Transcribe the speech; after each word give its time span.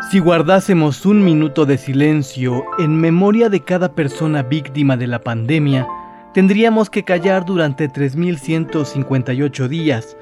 Si 0.00 0.20
guardásemos 0.20 1.04
un 1.04 1.24
minuto 1.24 1.66
de 1.66 1.76
silencio 1.76 2.64
en 2.78 2.98
memoria 2.98 3.50
de 3.50 3.60
cada 3.60 3.92
persona 3.92 4.42
víctima 4.42 4.96
de 4.96 5.08
la 5.08 5.20
pandemia, 5.20 5.86
tendríamos 6.32 6.88
que 6.88 7.02
callar 7.02 7.44
durante 7.44 7.90
3.158 7.90 9.68
días, 9.68 10.16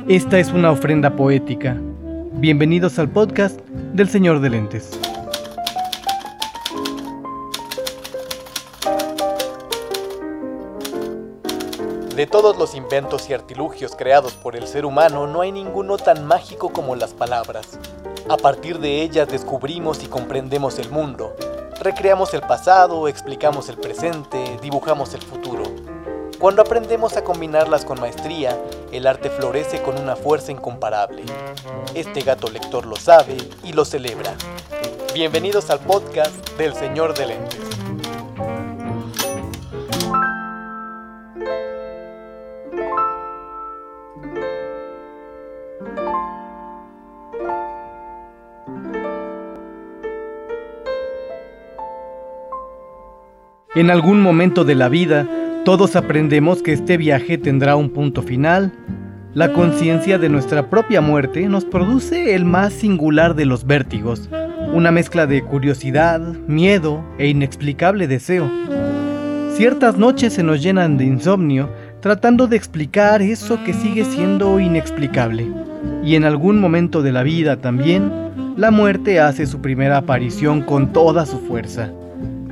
esta 0.08 0.38
es 0.38 0.52
una 0.52 0.72
ofrenda 0.72 1.16
poética. 1.16 1.78
Bienvenidos 2.34 3.00
al 3.00 3.10
podcast 3.10 3.60
del 3.94 4.10
Señor 4.10 4.42
de 4.42 4.50
Lentes. 4.50 5.00
De 12.16 12.28
todos 12.28 12.58
los 12.58 12.76
inventos 12.76 13.30
y 13.30 13.34
artilugios 13.34 13.96
creados 13.96 14.34
por 14.34 14.58
el 14.58 14.68
ser 14.68 14.86
humano, 14.86 15.26
no 15.26 15.42
hay 15.42 15.54
ninguno 15.54 15.98
tan 15.98 16.28
mágico 16.28 16.74
como 16.74 16.96
las 16.96 17.14
palabras. 17.14 17.80
A 18.30 18.36
partir 18.36 18.80
de 18.80 19.02
ellas 19.02 19.30
descubrimos 19.30 20.04
y 20.04 20.08
comprendemos 20.08 20.80
el 20.80 20.90
mundo. 20.90 21.34
Recreamos 21.82 22.34
el 22.34 22.42
pasado, 22.42 23.08
explicamos 23.08 23.70
el 23.70 23.78
presente, 23.78 24.58
dibujamos 24.62 25.14
el 25.14 25.22
futuro. 25.22 25.64
Cuando 26.44 26.62
aprendemos 26.62 27.16
a 27.16 27.24
combinarlas 27.24 27.86
con 27.86 28.02
maestría, 28.02 28.60
el 28.92 29.08
arte 29.08 29.30
florece 29.30 29.82
con 29.82 29.98
una 29.98 30.18
fuerza 30.18 30.52
incomparable. 30.52 31.24
Este 31.96 32.20
gato 32.20 32.52
lector 32.52 32.86
lo 32.86 32.98
sabe 32.98 33.38
y 33.64 33.72
lo 33.72 33.86
celebra. 33.86 34.34
Bienvenidos 35.14 35.70
al 35.70 35.80
podcast 35.80 36.36
del 36.58 36.74
Señor 36.74 37.18
de 37.18 37.28
Lentes. 37.28 37.62
En 53.76 53.90
algún 53.90 54.20
momento 54.20 54.66
de 54.66 54.76
la 54.76 54.90
vida, 54.90 55.26
todos 55.66 55.96
aprendemos 55.96 56.62
que 56.62 56.74
este 56.74 56.98
viaje 56.98 57.38
tendrá 57.38 57.78
un 57.78 57.90
punto 57.90 58.22
final. 58.22 58.74
La 59.34 59.54
conciencia 59.54 60.20
de 60.20 60.28
nuestra 60.28 60.70
propia 60.70 61.00
muerte 61.00 61.48
nos 61.48 61.64
produce 61.64 62.36
el 62.36 62.44
más 62.44 62.74
singular 62.74 63.34
de 63.34 63.46
los 63.46 63.66
vértigos, 63.66 64.30
una 64.74 64.92
mezcla 64.92 65.26
de 65.26 65.42
curiosidad, 65.42 66.20
miedo 66.48 67.04
e 67.18 67.30
inexplicable 67.30 68.08
deseo. 68.08 68.52
Ciertas 69.56 69.98
noches 69.98 70.34
se 70.34 70.44
nos 70.44 70.62
llenan 70.62 70.98
de 70.98 71.06
insomnio 71.06 71.70
tratando 72.02 72.48
de 72.48 72.58
explicar 72.58 73.22
eso 73.22 73.64
que 73.64 73.74
sigue 73.74 74.04
siendo 74.04 74.60
inexplicable. 74.60 75.48
Y 76.04 76.16
en 76.16 76.26
algún 76.26 76.60
momento 76.60 77.02
de 77.02 77.14
la 77.14 77.24
vida 77.24 77.58
también, 77.58 78.12
la 78.58 78.70
muerte 78.70 79.22
hace 79.22 79.46
su 79.46 79.62
primera 79.62 79.98
aparición 79.98 80.62
con 80.62 80.92
toda 80.92 81.26
su 81.26 81.40
fuerza. 81.40 81.94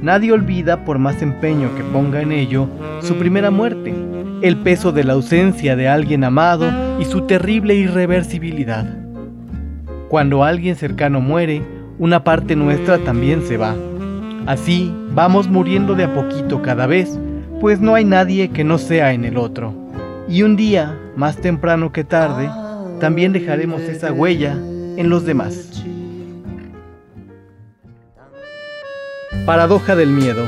Nadie 0.01 0.31
olvida, 0.31 0.83
por 0.83 0.97
más 0.97 1.21
empeño 1.21 1.75
que 1.75 1.83
ponga 1.83 2.21
en 2.21 2.31
ello, 2.31 2.67
su 3.01 3.15
primera 3.17 3.51
muerte, 3.51 3.93
el 4.41 4.57
peso 4.57 4.91
de 4.91 5.03
la 5.03 5.13
ausencia 5.13 5.75
de 5.75 5.87
alguien 5.87 6.23
amado 6.23 6.71
y 6.99 7.05
su 7.05 7.21
terrible 7.21 7.75
irreversibilidad. 7.75 8.97
Cuando 10.09 10.43
alguien 10.43 10.75
cercano 10.75 11.21
muere, 11.21 11.61
una 11.99 12.23
parte 12.23 12.55
nuestra 12.55 12.97
también 12.97 13.43
se 13.43 13.57
va. 13.57 13.75
Así 14.47 14.91
vamos 15.13 15.47
muriendo 15.47 15.93
de 15.93 16.05
a 16.05 16.13
poquito 16.15 16.63
cada 16.63 16.87
vez, 16.87 17.19
pues 17.59 17.79
no 17.79 17.93
hay 17.93 18.03
nadie 18.03 18.49
que 18.49 18.63
no 18.63 18.79
sea 18.79 19.13
en 19.13 19.23
el 19.23 19.37
otro. 19.37 19.71
Y 20.27 20.41
un 20.41 20.55
día, 20.55 20.97
más 21.15 21.37
temprano 21.37 21.91
que 21.91 22.03
tarde, 22.03 22.49
también 22.99 23.33
dejaremos 23.33 23.81
esa 23.81 24.11
huella 24.11 24.53
en 24.97 25.09
los 25.09 25.25
demás. 25.25 25.83
Paradoja 29.45 29.95
del 29.95 30.11
miedo. 30.11 30.45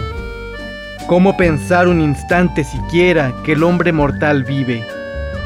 ¿Cómo 1.07 1.35
pensar 1.35 1.87
un 1.87 1.99
instante 1.99 2.63
siquiera 2.63 3.33
que 3.43 3.53
el 3.53 3.63
hombre 3.63 3.91
mortal 3.91 4.43
vive? 4.43 4.85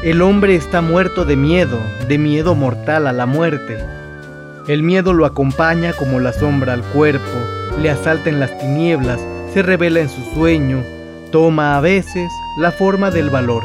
El 0.04 0.20
hombre 0.20 0.54
está 0.54 0.82
muerto 0.82 1.24
de 1.24 1.34
miedo, 1.34 1.80
de 2.08 2.18
miedo 2.18 2.54
mortal 2.54 3.06
a 3.06 3.12
la 3.14 3.24
muerte. 3.24 3.78
El 4.68 4.82
miedo 4.82 5.14
lo 5.14 5.24
acompaña 5.24 5.94
como 5.94 6.20
la 6.20 6.34
sombra 6.34 6.74
al 6.74 6.82
cuerpo, 6.82 7.24
le 7.80 7.88
asalta 7.88 8.28
en 8.28 8.38
las 8.38 8.56
tinieblas, 8.58 9.18
se 9.54 9.62
revela 9.62 10.00
en 10.00 10.10
su 10.10 10.22
sueño, 10.34 10.82
toma 11.32 11.78
a 11.78 11.80
veces 11.80 12.30
la 12.58 12.70
forma 12.70 13.10
del 13.10 13.30
valor. 13.30 13.64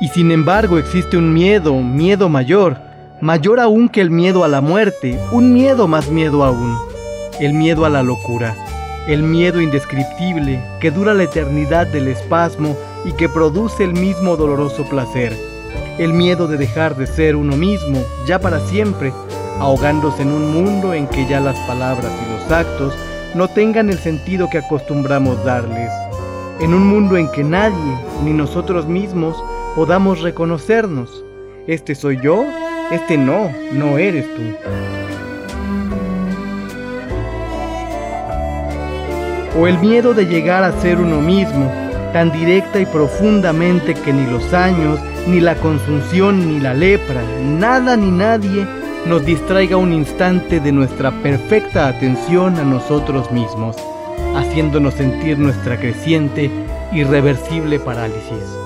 Y 0.00 0.08
sin 0.08 0.30
embargo 0.30 0.78
existe 0.78 1.18
un 1.18 1.34
miedo, 1.34 1.74
miedo 1.82 2.30
mayor, 2.30 2.85
mayor 3.20 3.60
aún 3.60 3.88
que 3.88 4.00
el 4.00 4.10
miedo 4.10 4.44
a 4.44 4.48
la 4.48 4.60
muerte, 4.60 5.18
un 5.32 5.52
miedo 5.54 5.88
más 5.88 6.10
miedo 6.10 6.44
aún, 6.44 6.76
el 7.40 7.54
miedo 7.54 7.86
a 7.86 7.90
la 7.90 8.02
locura, 8.02 8.54
el 9.08 9.22
miedo 9.22 9.60
indescriptible 9.60 10.62
que 10.80 10.90
dura 10.90 11.14
la 11.14 11.22
eternidad 11.22 11.86
del 11.86 12.08
espasmo 12.08 12.76
y 13.06 13.12
que 13.12 13.28
produce 13.28 13.84
el 13.84 13.94
mismo 13.94 14.36
doloroso 14.36 14.84
placer, 14.84 15.34
el 15.98 16.12
miedo 16.12 16.46
de 16.46 16.58
dejar 16.58 16.94
de 16.96 17.06
ser 17.06 17.36
uno 17.36 17.56
mismo 17.56 18.04
ya 18.26 18.38
para 18.38 18.60
siempre, 18.60 19.12
ahogándose 19.60 20.22
en 20.22 20.32
un 20.32 20.52
mundo 20.52 20.92
en 20.92 21.06
que 21.06 21.26
ya 21.26 21.40
las 21.40 21.58
palabras 21.60 22.12
y 22.22 22.32
los 22.32 22.52
actos 22.52 22.92
no 23.34 23.48
tengan 23.48 23.88
el 23.88 23.98
sentido 23.98 24.50
que 24.50 24.58
acostumbramos 24.58 25.42
darles, 25.42 25.90
en 26.60 26.74
un 26.74 26.86
mundo 26.86 27.16
en 27.16 27.30
que 27.32 27.44
nadie, 27.44 27.98
ni 28.24 28.32
nosotros 28.32 28.86
mismos, 28.86 29.42
podamos 29.74 30.20
reconocernos. 30.20 31.22
Este 31.66 31.94
soy 31.94 32.18
yo 32.22 32.44
este 32.90 33.18
no, 33.18 33.52
no 33.72 33.98
eres 33.98 34.26
tú. 34.34 34.42
O 39.58 39.66
el 39.66 39.78
miedo 39.78 40.14
de 40.14 40.26
llegar 40.26 40.62
a 40.62 40.72
ser 40.80 40.98
uno 40.98 41.20
mismo, 41.20 41.70
tan 42.12 42.30
directa 42.30 42.78
y 42.78 42.86
profundamente 42.86 43.94
que 43.94 44.12
ni 44.12 44.26
los 44.26 44.52
años, 44.52 45.00
ni 45.26 45.40
la 45.40 45.54
consunción, 45.56 46.48
ni 46.48 46.60
la 46.60 46.74
lepra, 46.74 47.22
nada 47.42 47.96
ni 47.96 48.10
nadie 48.10 48.66
nos 49.06 49.24
distraiga 49.24 49.76
un 49.76 49.92
instante 49.92 50.60
de 50.60 50.72
nuestra 50.72 51.10
perfecta 51.22 51.88
atención 51.88 52.56
a 52.56 52.64
nosotros 52.64 53.30
mismos, 53.30 53.76
haciéndonos 54.34 54.94
sentir 54.94 55.38
nuestra 55.38 55.78
creciente, 55.78 56.50
irreversible 56.92 57.78
parálisis. 57.78 58.65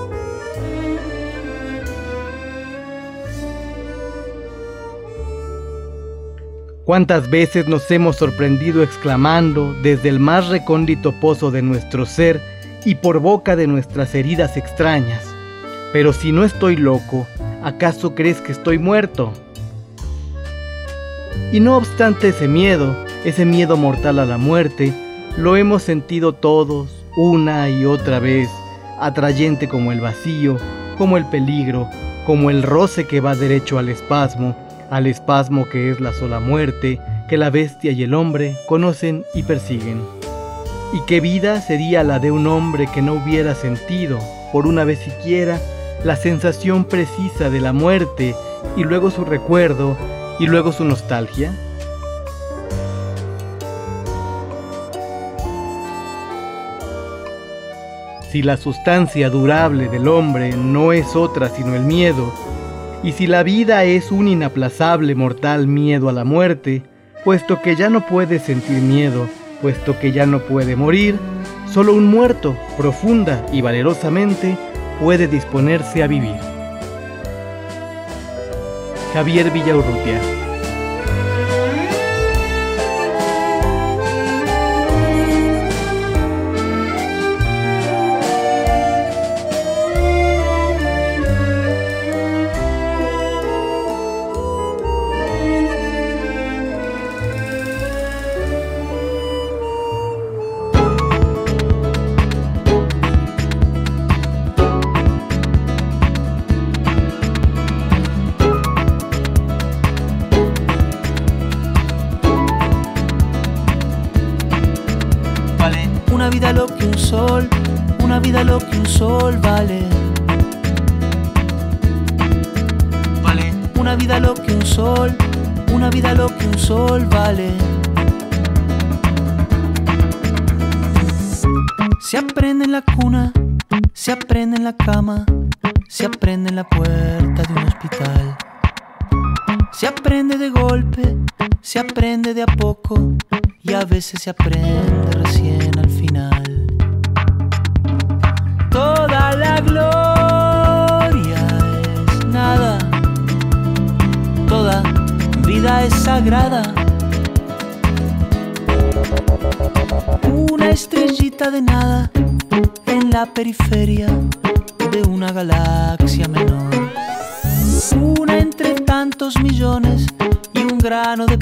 ¿Cuántas 6.85 7.29
veces 7.29 7.67
nos 7.67 7.91
hemos 7.91 8.15
sorprendido 8.15 8.81
exclamando 8.81 9.75
desde 9.83 10.09
el 10.09 10.19
más 10.19 10.47
recóndito 10.47 11.11
pozo 11.11 11.51
de 11.51 11.61
nuestro 11.61 12.07
ser 12.07 12.41
y 12.83 12.95
por 12.95 13.19
boca 13.19 13.55
de 13.55 13.67
nuestras 13.67 14.15
heridas 14.15 14.57
extrañas? 14.57 15.23
Pero 15.93 16.11
si 16.11 16.31
no 16.31 16.43
estoy 16.43 16.77
loco, 16.77 17.27
¿acaso 17.63 18.15
crees 18.15 18.41
que 18.41 18.51
estoy 18.51 18.79
muerto? 18.79 19.31
Y 21.51 21.59
no 21.59 21.77
obstante 21.77 22.29
ese 22.29 22.47
miedo, 22.47 22.95
ese 23.25 23.45
miedo 23.45 23.77
mortal 23.77 24.17
a 24.17 24.25
la 24.25 24.39
muerte, 24.39 24.91
lo 25.37 25.57
hemos 25.57 25.83
sentido 25.83 26.33
todos 26.33 26.89
una 27.15 27.69
y 27.69 27.85
otra 27.85 28.17
vez, 28.17 28.49
atrayente 28.99 29.67
como 29.67 29.91
el 29.91 30.01
vacío, 30.01 30.57
como 30.97 31.17
el 31.17 31.25
peligro, 31.25 31.87
como 32.25 32.49
el 32.49 32.63
roce 32.63 33.05
que 33.05 33.19
va 33.19 33.35
derecho 33.35 33.77
al 33.77 33.89
espasmo, 33.89 34.55
al 34.91 35.07
espasmo 35.07 35.67
que 35.69 35.89
es 35.89 35.99
la 35.99 36.13
sola 36.13 36.39
muerte 36.39 36.99
que 37.27 37.37
la 37.37 37.49
bestia 37.49 37.93
y 37.93 38.03
el 38.03 38.13
hombre 38.13 38.55
conocen 38.67 39.23
y 39.33 39.43
persiguen. 39.43 40.01
¿Y 40.93 40.99
qué 41.07 41.21
vida 41.21 41.61
sería 41.61 42.03
la 42.03 42.19
de 42.19 42.29
un 42.29 42.45
hombre 42.45 42.87
que 42.93 43.01
no 43.01 43.13
hubiera 43.13 43.55
sentido, 43.55 44.19
por 44.51 44.67
una 44.67 44.83
vez 44.83 44.99
siquiera, 44.99 45.59
la 46.03 46.17
sensación 46.17 46.83
precisa 46.83 47.49
de 47.49 47.61
la 47.61 47.71
muerte 47.71 48.35
y 48.75 48.83
luego 48.83 49.11
su 49.11 49.23
recuerdo 49.23 49.97
y 50.39 50.47
luego 50.47 50.73
su 50.73 50.83
nostalgia? 50.83 51.53
Si 58.29 58.41
la 58.41 58.57
sustancia 58.57 59.29
durable 59.29 59.87
del 59.87 60.09
hombre 60.09 60.51
no 60.51 60.91
es 60.91 61.15
otra 61.15 61.47
sino 61.49 61.75
el 61.75 61.83
miedo, 61.83 62.33
y 63.03 63.13
si 63.13 63.27
la 63.27 63.43
vida 63.43 63.83
es 63.83 64.11
un 64.11 64.27
inaplazable 64.27 65.15
mortal 65.15 65.67
miedo 65.67 66.09
a 66.09 66.13
la 66.13 66.23
muerte, 66.23 66.83
puesto 67.23 67.61
que 67.61 67.75
ya 67.75 67.89
no 67.89 68.05
puede 68.05 68.39
sentir 68.39 68.77
miedo, 68.77 69.27
puesto 69.61 69.97
que 69.99 70.11
ya 70.11 70.25
no 70.25 70.39
puede 70.39 70.75
morir, 70.75 71.15
solo 71.71 71.93
un 71.93 72.05
muerto, 72.05 72.55
profunda 72.77 73.45
y 73.51 73.61
valerosamente, 73.61 74.57
puede 74.99 75.27
disponerse 75.27 76.03
a 76.03 76.07
vivir. 76.07 76.35
Javier 79.13 79.51
Villaurrutia 79.51 80.40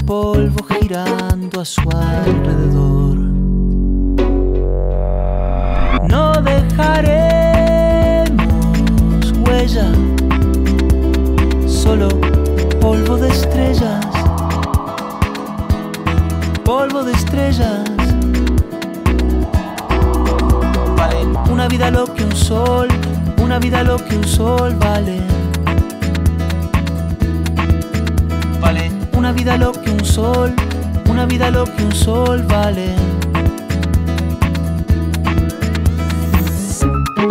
polvo 0.05 0.63
girando 0.63 1.61
a 1.61 1.65
su 1.65 1.81
alrededor. 1.89 3.17
No 6.07 6.41
dejaremos 6.41 8.33
huella, 9.45 9.91
solo 11.67 12.07
polvo 12.79 13.17
de 13.17 13.29
estrellas, 13.29 14.05
polvo 16.63 17.03
de 17.03 17.13
estrellas. 17.13 17.89
Una 21.51 21.67
vida 21.67 21.91
lo 21.91 22.05
que 22.13 22.23
un 22.23 22.35
sol, 22.35 22.87
una 23.41 23.59
vida 23.59 23.83
lo 23.83 23.97
que 23.97 24.15
un 24.15 24.23
sol 24.23 24.75
vale. 24.79 25.19
Vale. 25.19 25.48
Una 29.29 29.37
vida 29.37 29.57
lo 29.57 29.71
que 29.73 29.91
un 29.91 30.03
sol, 30.03 30.55
una 31.07 31.27
vida 31.27 31.51
lo 31.51 31.63
que 31.63 31.83
un 31.83 31.91
sol 31.91 32.43
vale. 32.49 32.95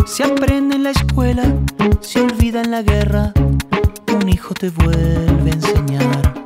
Se 0.07 0.23
aprende 0.23 0.77
en 0.77 0.83
la 0.83 0.91
escuela, 0.91 1.43
se 1.99 2.21
olvida 2.21 2.61
en 2.61 2.71
la 2.71 2.83
guerra, 2.83 3.33
un 4.15 4.29
hijo 4.29 4.53
te 4.53 4.69
vuelve 4.69 5.51
a 5.51 5.53
enseñar. 5.53 6.45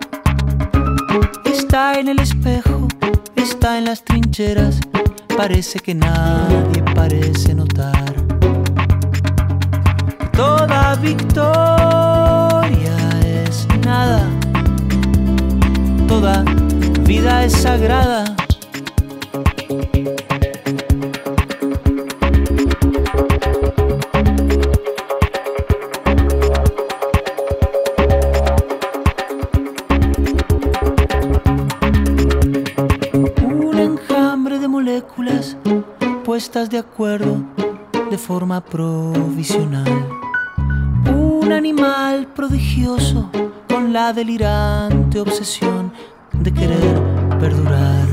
Está 1.46 2.00
en 2.00 2.08
el 2.08 2.18
espejo, 2.18 2.88
está 3.36 3.78
en 3.78 3.86
las 3.86 4.04
trincheras 4.04 4.80
parece 5.38 5.80
que 5.82 5.94
nadie 5.94 6.82
parece 6.96 7.54
notar. 7.54 8.12
Toda 10.32 10.96
victoria 10.96 11.83
vida 17.24 17.46
es 17.46 17.54
sagrada. 17.54 18.36
de 36.70 36.78
acuerdo 36.78 37.42
de 38.12 38.18
forma 38.18 38.62
provisional. 38.62 39.88
Un 41.08 41.52
animal 41.52 42.28
prodigioso 42.28 43.30
con 43.68 43.92
la 43.92 44.14
delirante 44.14 45.20
obsesión 45.20 45.92
de 46.32 46.54
querer 46.54 47.13
perdurar. 47.44 48.08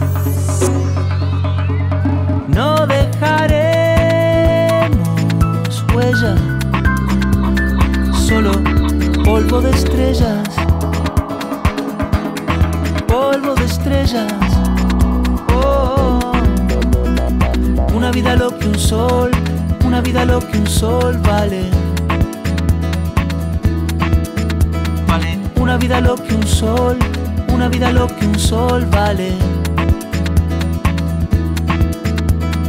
No 2.49 2.85
dejaremos 2.85 3.55
huella, 5.95 6.35
solo 8.13 8.51
polvo 9.25 9.61
de 9.61 9.71
estrellas, 9.71 10.49
polvo 13.07 13.55
de 13.55 13.65
estrellas. 13.67 14.33
Una 17.95 18.11
vida 18.11 18.35
lo 18.35 18.59
que 18.59 18.67
un 18.67 18.79
sol, 18.79 19.31
una 19.85 20.01
vida 20.01 20.25
lo 20.25 20.41
que 20.41 20.59
un 20.59 20.67
sol 20.67 21.21
vale. 21.23 21.71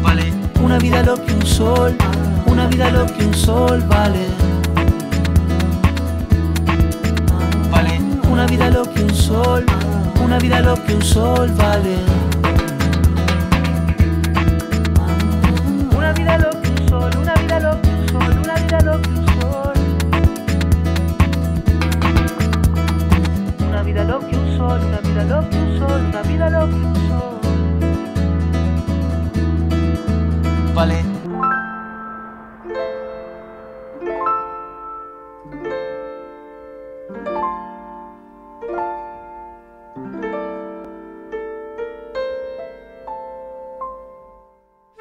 Vale. 0.01 0.33
Una 0.61 0.77
vida 0.79 1.01
lo 1.01 1.15
que 1.15 1.33
un 1.33 1.45
sol, 1.45 1.95
una 2.45 2.67
vida 2.67 2.91
lo 2.91 3.05
que 3.05 3.25
un 3.25 3.33
sol 3.33 3.81
vale. 3.87 4.25
Vale. 7.71 8.01
Una 8.29 8.45
vida 8.45 8.69
lo 8.69 8.83
que 8.83 9.03
un 9.03 9.15
sol, 9.15 9.65
una 10.21 10.37
vida 10.39 10.59
lo 10.59 10.75
que 10.83 10.95
un 10.95 11.01
sol 11.01 11.49
vale. 11.51 11.95
Vale. 30.73 30.95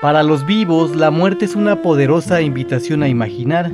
Para 0.00 0.22
los 0.22 0.46
vivos, 0.46 0.94
la 0.94 1.10
muerte 1.10 1.44
es 1.46 1.56
una 1.56 1.82
poderosa 1.82 2.40
invitación 2.42 3.02
a 3.02 3.08
imaginar. 3.08 3.72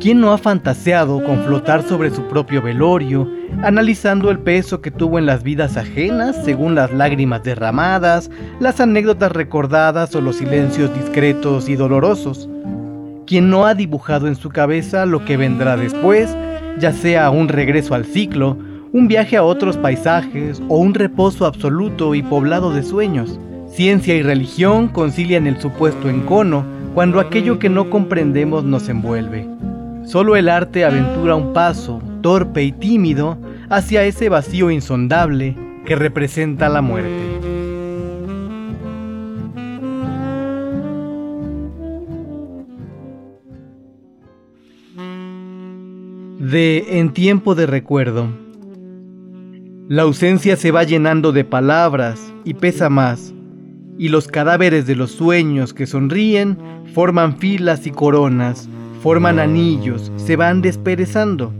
¿Quién 0.00 0.20
no 0.20 0.32
ha 0.32 0.38
fantaseado 0.38 1.22
con 1.22 1.44
flotar 1.44 1.84
sobre 1.84 2.10
su 2.10 2.22
propio 2.24 2.60
velorio 2.60 3.37
analizando 3.62 4.30
el 4.30 4.38
peso 4.38 4.80
que 4.80 4.90
tuvo 4.90 5.18
en 5.18 5.26
las 5.26 5.42
vidas 5.42 5.76
ajenas 5.76 6.36
según 6.44 6.74
las 6.74 6.92
lágrimas 6.92 7.42
derramadas, 7.42 8.30
las 8.60 8.80
anécdotas 8.80 9.32
recordadas 9.32 10.14
o 10.14 10.20
los 10.20 10.36
silencios 10.36 10.94
discretos 10.94 11.68
y 11.68 11.76
dolorosos? 11.76 12.48
¿Quién 13.26 13.50
no 13.50 13.66
ha 13.66 13.74
dibujado 13.74 14.26
en 14.26 14.36
su 14.36 14.48
cabeza 14.48 15.04
lo 15.04 15.24
que 15.24 15.36
vendrá 15.36 15.76
después, 15.76 16.34
ya 16.78 16.92
sea 16.92 17.30
un 17.30 17.48
regreso 17.48 17.94
al 17.94 18.04
ciclo, 18.04 18.56
un 18.92 19.06
viaje 19.06 19.36
a 19.36 19.42
otros 19.42 19.76
paisajes 19.76 20.62
o 20.68 20.78
un 20.78 20.94
reposo 20.94 21.44
absoluto 21.44 22.14
y 22.14 22.22
poblado 22.22 22.72
de 22.72 22.82
sueños? 22.82 23.38
Ciencia 23.70 24.14
y 24.14 24.22
religión 24.22 24.88
concilian 24.88 25.46
el 25.46 25.60
supuesto 25.60 26.08
encono 26.08 26.64
cuando 26.94 27.20
aquello 27.20 27.58
que 27.58 27.68
no 27.68 27.90
comprendemos 27.90 28.64
nos 28.64 28.88
envuelve. 28.88 29.46
Solo 30.04 30.36
el 30.36 30.48
arte 30.48 30.84
aventura 30.84 31.34
un 31.34 31.52
paso, 31.52 32.00
torpe 32.22 32.62
y 32.62 32.72
tímido, 32.72 33.38
hacia 33.68 34.04
ese 34.04 34.28
vacío 34.28 34.70
insondable 34.70 35.56
que 35.84 35.96
representa 35.96 36.68
la 36.68 36.82
muerte. 36.82 37.10
De 46.38 46.98
En 46.98 47.12
tiempo 47.12 47.54
de 47.54 47.66
recuerdo. 47.66 48.28
La 49.88 50.02
ausencia 50.02 50.56
se 50.56 50.70
va 50.70 50.84
llenando 50.84 51.32
de 51.32 51.44
palabras 51.44 52.32
y 52.44 52.54
pesa 52.54 52.88
más 52.88 53.34
y 53.98 54.08
los 54.08 54.28
cadáveres 54.28 54.86
de 54.86 54.94
los 54.94 55.10
sueños 55.10 55.74
que 55.74 55.86
sonríen 55.86 56.56
forman 56.94 57.36
filas 57.38 57.86
y 57.86 57.90
coronas, 57.90 58.68
forman 59.02 59.38
anillos, 59.38 60.12
se 60.16 60.36
van 60.36 60.62
desperezando. 60.62 61.52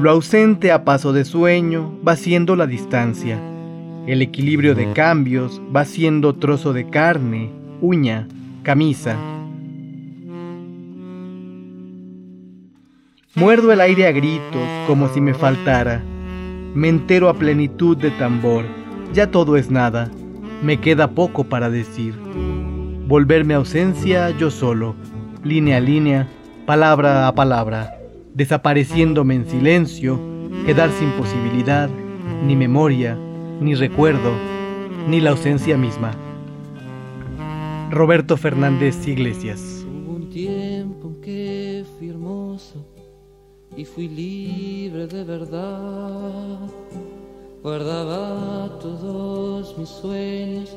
Lo 0.00 0.10
ausente 0.10 0.72
a 0.72 0.84
paso 0.84 1.12
de 1.12 1.24
sueño 1.24 1.98
va 2.06 2.16
siendo 2.16 2.56
la 2.56 2.66
distancia. 2.66 3.40
El 4.06 4.22
equilibrio 4.22 4.74
de 4.74 4.92
cambios 4.92 5.60
va 5.74 5.84
siendo 5.84 6.34
trozo 6.34 6.72
de 6.72 6.88
carne, 6.88 7.50
uña, 7.80 8.26
camisa. 8.62 9.16
Muerdo 13.34 13.72
el 13.72 13.80
aire 13.80 14.06
a 14.06 14.12
gritos 14.12 14.68
como 14.86 15.08
si 15.08 15.20
me 15.20 15.34
faltara. 15.34 16.02
Me 16.74 16.88
entero 16.88 17.28
a 17.28 17.34
plenitud 17.34 17.96
de 17.96 18.10
tambor 18.12 18.64
ya 19.12 19.30
todo 19.30 19.56
es 19.56 19.70
nada, 19.70 20.10
me 20.62 20.80
queda 20.80 21.10
poco 21.10 21.44
para 21.44 21.70
decir. 21.70 22.14
Volverme 23.08 23.54
ausencia 23.54 24.28
yo 24.36 24.50
solo, 24.50 24.94
línea 25.42 25.78
a 25.78 25.80
línea, 25.80 26.28
palabra 26.66 27.26
a 27.26 27.34
palabra, 27.34 27.98
desapareciéndome 28.34 29.34
en 29.34 29.48
silencio, 29.48 30.20
quedar 30.66 30.90
sin 30.90 31.12
posibilidad, 31.12 31.88
ni 32.44 32.54
memoria, 32.54 33.16
ni 33.62 33.74
recuerdo, 33.74 34.30
ni 35.08 35.22
la 35.22 35.30
ausencia 35.30 35.78
misma. 35.78 36.10
Roberto 37.90 38.36
Fernández 38.36 39.08
Iglesias. 39.08 39.86
Hubo 39.86 40.16
un 40.16 40.28
tiempo 40.28 41.08
en 41.08 41.20
que 41.22 41.84
fui 41.98 42.10
hermoso 42.10 42.86
y 43.74 43.86
fui 43.86 44.08
libre 44.08 45.06
de 45.06 45.24
verdad 45.24 46.58
Guardaba 47.62 48.78
todos 48.78 49.76
mis 49.76 49.88
sueños 49.88 50.76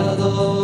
para 0.00 0.59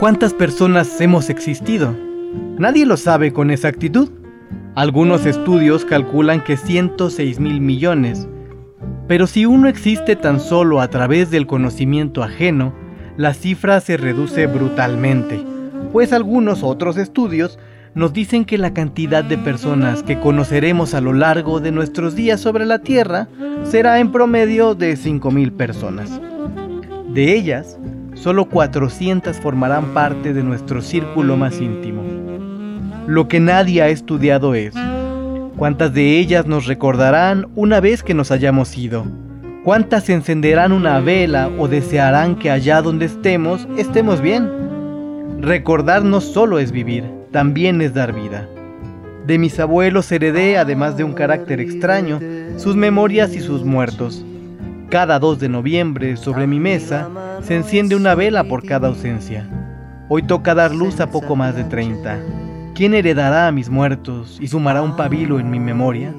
¿Cuántas 0.00 0.32
personas 0.32 0.98
hemos 1.02 1.28
existido? 1.28 1.94
Nadie 2.56 2.86
lo 2.86 2.96
sabe 2.96 3.34
con 3.34 3.50
exactitud. 3.50 4.08
Algunos 4.74 5.26
estudios 5.26 5.84
calculan 5.84 6.42
que 6.42 6.56
106 6.56 7.38
mil 7.38 7.60
millones. 7.60 8.26
Pero 9.08 9.26
si 9.26 9.44
uno 9.44 9.68
existe 9.68 10.16
tan 10.16 10.40
solo 10.40 10.80
a 10.80 10.88
través 10.88 11.30
del 11.30 11.46
conocimiento 11.46 12.22
ajeno, 12.22 12.72
la 13.18 13.34
cifra 13.34 13.78
se 13.82 13.98
reduce 13.98 14.46
brutalmente, 14.46 15.44
pues 15.92 16.14
algunos 16.14 16.62
otros 16.62 16.96
estudios 16.96 17.58
nos 17.94 18.14
dicen 18.14 18.46
que 18.46 18.56
la 18.56 18.72
cantidad 18.72 19.22
de 19.22 19.36
personas 19.36 20.02
que 20.02 20.18
conoceremos 20.18 20.94
a 20.94 21.02
lo 21.02 21.12
largo 21.12 21.60
de 21.60 21.72
nuestros 21.72 22.14
días 22.14 22.40
sobre 22.40 22.64
la 22.64 22.78
Tierra 22.78 23.28
será 23.64 24.00
en 24.00 24.12
promedio 24.12 24.74
de 24.74 24.94
5.000 24.94 25.52
personas. 25.52 26.18
De 27.12 27.34
ellas, 27.34 27.78
solo 28.20 28.44
400 28.44 29.38
formarán 29.38 29.94
parte 29.94 30.34
de 30.34 30.42
nuestro 30.42 30.82
círculo 30.82 31.38
más 31.38 31.58
íntimo. 31.58 32.02
Lo 33.06 33.28
que 33.28 33.40
nadie 33.40 33.80
ha 33.80 33.88
estudiado 33.88 34.54
es 34.54 34.74
cuántas 35.56 35.94
de 35.94 36.18
ellas 36.18 36.46
nos 36.46 36.66
recordarán 36.66 37.48
una 37.54 37.80
vez 37.80 38.02
que 38.02 38.12
nos 38.12 38.30
hayamos 38.30 38.76
ido, 38.76 39.06
cuántas 39.64 40.10
encenderán 40.10 40.72
una 40.72 41.00
vela 41.00 41.48
o 41.58 41.66
desearán 41.66 42.36
que 42.36 42.50
allá 42.50 42.82
donde 42.82 43.06
estemos 43.06 43.66
estemos 43.78 44.20
bien. 44.20 44.48
Recordar 45.40 46.04
no 46.04 46.20
solo 46.20 46.58
es 46.58 46.72
vivir, 46.72 47.04
también 47.32 47.80
es 47.80 47.94
dar 47.94 48.12
vida. 48.12 48.46
De 49.26 49.38
mis 49.38 49.58
abuelos 49.58 50.12
heredé, 50.12 50.58
además 50.58 50.98
de 50.98 51.04
un 51.04 51.14
carácter 51.14 51.58
extraño, 51.58 52.20
sus 52.58 52.76
memorias 52.76 53.34
y 53.34 53.40
sus 53.40 53.64
muertos. 53.64 54.24
Cada 54.90 55.20
2 55.20 55.38
de 55.38 55.48
noviembre, 55.48 56.16
sobre 56.16 56.48
mi 56.48 56.58
mesa, 56.58 57.08
se 57.44 57.54
enciende 57.54 57.94
una 57.94 58.16
vela 58.16 58.42
por 58.42 58.66
cada 58.66 58.88
ausencia. 58.88 59.48
Hoy 60.08 60.24
toca 60.24 60.52
dar 60.52 60.74
luz 60.74 60.98
a 60.98 61.12
poco 61.12 61.36
más 61.36 61.54
de 61.54 61.62
30. 61.62 62.18
¿Quién 62.74 62.94
heredará 62.94 63.46
a 63.46 63.52
mis 63.52 63.70
muertos 63.70 64.36
y 64.40 64.48
sumará 64.48 64.82
un 64.82 64.96
pabilo 64.96 65.38
en 65.38 65.48
mi 65.48 65.60
memoria? 65.60 66.12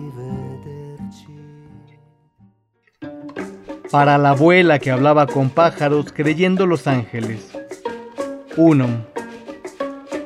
Para 3.92 4.18
la 4.18 4.30
abuela 4.30 4.80
que 4.80 4.90
hablaba 4.90 5.28
con 5.28 5.50
pájaros 5.50 6.14
creyendo 6.14 6.66
los 6.66 6.88
ángeles. 6.88 7.52
1. 8.56 8.88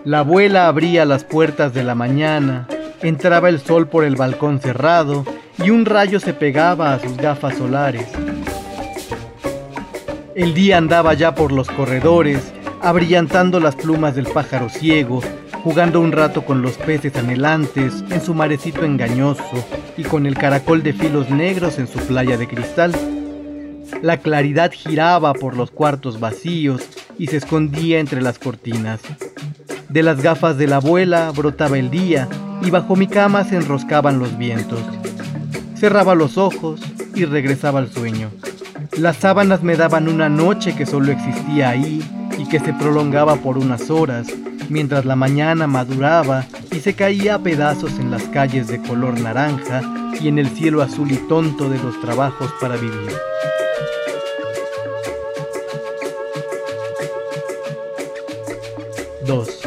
La 0.04 0.20
abuela 0.20 0.68
abría 0.68 1.04
las 1.06 1.24
puertas 1.24 1.74
de 1.74 1.84
la 1.84 1.96
mañana, 1.96 2.68
entraba 3.02 3.50
el 3.50 3.60
sol 3.60 3.88
por 3.88 4.04
el 4.04 4.16
balcón 4.16 4.60
cerrado 4.60 5.26
y 5.64 5.70
un 5.70 5.86
rayo 5.86 6.20
se 6.20 6.34
pegaba 6.34 6.94
a 6.94 7.00
sus 7.00 7.16
gafas 7.18 7.58
solares. 7.58 8.08
El 10.36 10.54
día 10.54 10.78
andaba 10.78 11.14
ya 11.14 11.34
por 11.34 11.52
los 11.52 11.70
corredores, 11.70 12.54
abrillantando 12.82 13.60
las 13.60 13.76
plumas 13.76 14.16
del 14.16 14.26
pájaro 14.28 14.70
ciego, 14.70 15.22
jugando 15.64 16.02
un 16.02 16.12
rato 16.12 16.44
con 16.46 16.62
los 16.62 16.74
peces 16.74 17.16
anhelantes 17.16 18.04
en 18.10 18.22
su 18.22 18.34
marecito 18.34 18.84
engañoso 18.84 19.66
y 19.98 20.04
con 20.04 20.26
el 20.26 20.38
caracol 20.38 20.84
de 20.84 20.94
filos 20.94 21.30
negros 21.30 21.80
en 21.80 21.88
su 21.88 22.00
playa 22.00 22.38
de 22.38 22.48
cristal. 22.48 22.94
La 24.02 24.18
claridad 24.18 24.72
giraba 24.72 25.34
por 25.34 25.56
los 25.56 25.72
cuartos 25.72 26.20
vacíos 26.20 26.84
y 27.18 27.28
se 27.28 27.38
escondía 27.38 28.00
entre 28.00 28.22
las 28.22 28.38
cortinas. 28.38 29.00
De 29.90 30.04
las 30.04 30.22
gafas 30.22 30.58
de 30.58 30.68
la 30.68 30.78
abuela 30.78 31.32
brotaba 31.32 31.78
el 31.78 31.90
día 31.90 32.28
y 32.62 32.70
bajo 32.72 32.96
mi 32.96 33.08
cama 33.08 33.46
se 33.46 33.56
enroscaban 33.56 34.20
los 34.20 34.38
vientos. 34.38 34.82
Cerraba 35.76 36.16
los 36.16 36.38
ojos 36.38 36.82
y 37.14 37.26
regresaba 37.26 37.80
al 37.80 37.92
sueño. 37.92 38.32
Las 38.98 39.18
sábanas 39.18 39.62
me 39.62 39.76
daban 39.76 40.08
una 40.08 40.30
noche 40.30 40.76
que 40.76 40.86
solo 40.86 41.12
existía 41.12 41.70
ahí 41.70 42.04
y 42.38 42.48
que 42.48 42.60
se 42.60 42.74
prolongaba 42.74 43.36
por 43.38 43.58
unas 43.58 43.90
horas, 43.90 44.28
mientras 44.70 45.06
la 45.06 45.16
mañana 45.16 45.68
maduraba 45.68 46.46
y 46.72 46.80
se 46.80 46.94
caía 46.94 47.36
a 47.36 47.40
pedazos 47.40 48.00
en 48.00 48.12
las 48.12 48.24
calles 48.24 48.68
de 48.68 48.82
color 48.82 49.20
naranja 49.20 49.82
y 50.20 50.28
en 50.28 50.40
el 50.40 50.50
cielo 50.50 50.82
azul 50.82 51.12
y 51.12 51.18
tonto 51.28 51.70
de 51.70 51.78
los 51.78 52.00
trabajos 52.00 52.52
para 52.60 52.78
vivir. 52.78 53.12
2. 59.26 59.60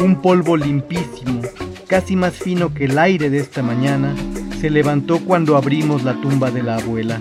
Un 0.00 0.20
polvo 0.20 0.56
limpísimo, 0.56 1.40
casi 1.86 2.14
más 2.14 2.34
fino 2.34 2.74
que 2.74 2.84
el 2.84 2.98
aire 2.98 3.30
de 3.30 3.38
esta 3.38 3.62
mañana, 3.62 4.14
se 4.60 4.70
levantó 4.70 5.20
cuando 5.20 5.56
abrimos 5.56 6.02
la 6.02 6.20
tumba 6.20 6.50
de 6.50 6.62
la 6.62 6.76
abuela. 6.76 7.20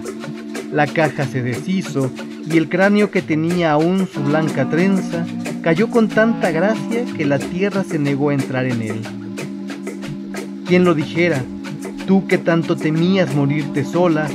La 0.72 0.88
caja 0.88 1.26
se 1.26 1.44
deshizo 1.44 2.12
y 2.50 2.58
el 2.58 2.68
cráneo 2.68 3.12
que 3.12 3.22
tenía 3.22 3.72
aún 3.72 4.08
su 4.12 4.22
blanca 4.24 4.70
trenza 4.70 5.26
cayó 5.62 5.90
con 5.90 6.08
tanta 6.08 6.52
gracia 6.52 7.06
que 7.16 7.26
la 7.26 7.38
tierra 7.38 7.84
se 7.84 8.00
negó 8.00 8.30
a 8.30 8.34
entrar 8.34 8.66
en 8.66 8.82
él. 8.82 9.02
¿Quién 10.66 10.84
lo 10.84 10.96
dijera? 10.96 11.44
Tú 12.08 12.26
que 12.28 12.38
tanto 12.38 12.76
temías 12.76 13.36
morirte 13.36 13.86
sola, 13.86 14.28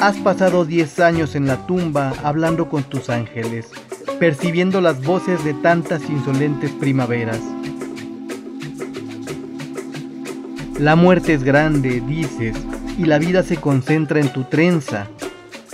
has 0.00 0.16
pasado 0.18 0.64
diez 0.64 1.00
años 1.00 1.34
en 1.34 1.46
la 1.46 1.66
tumba 1.66 2.12
hablando 2.22 2.68
con 2.68 2.82
tus 2.82 3.08
ángeles, 3.08 3.70
percibiendo 4.18 4.80
las 4.80 5.02
voces 5.04 5.42
de 5.44 5.54
tantas 5.54 6.02
insolentes 6.10 6.70
primaveras. 6.72 7.40
La 10.80 10.96
muerte 10.96 11.34
es 11.34 11.44
grande, 11.44 12.00
dices, 12.00 12.56
y 12.96 13.04
la 13.04 13.18
vida 13.18 13.42
se 13.42 13.58
concentra 13.58 14.18
en 14.18 14.32
tu 14.32 14.44
trenza. 14.44 15.08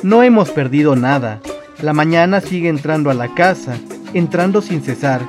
No 0.02 0.24
hemos 0.24 0.50
perdido 0.50 0.96
nada. 0.96 1.38
La 1.80 1.92
mañana 1.92 2.40
sigue 2.40 2.68
entrando 2.68 3.08
a 3.08 3.14
la 3.14 3.32
casa, 3.32 3.76
entrando 4.14 4.60
sin 4.62 4.82
cesar. 4.82 5.22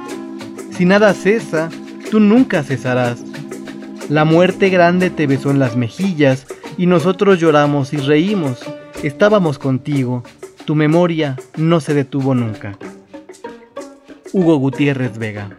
Si 0.72 0.86
nada 0.86 1.14
cesa, 1.14 1.70
tú 2.10 2.20
nunca 2.20 2.64
cesarás. 2.64 3.20
La 4.10 4.26
muerte 4.26 4.70
grande 4.70 5.12
te 5.12 5.28
besó 5.28 5.52
en 5.52 5.60
las 5.60 5.76
mejillas 5.76 6.48
y 6.76 6.88
nosotros 6.88 7.40
lloramos 7.40 7.94
y 7.94 7.98
reímos. 7.98 8.66
Estábamos 9.04 9.60
contigo. 9.60 10.24
Tu 10.66 10.74
memoria 10.74 11.38
no 11.56 11.82
se 11.82 11.94
detuvo 11.94 12.34
nunca. 12.34 12.76
Hugo 14.34 14.58
Gutiérrez 14.58 15.20
Vega 15.20 15.56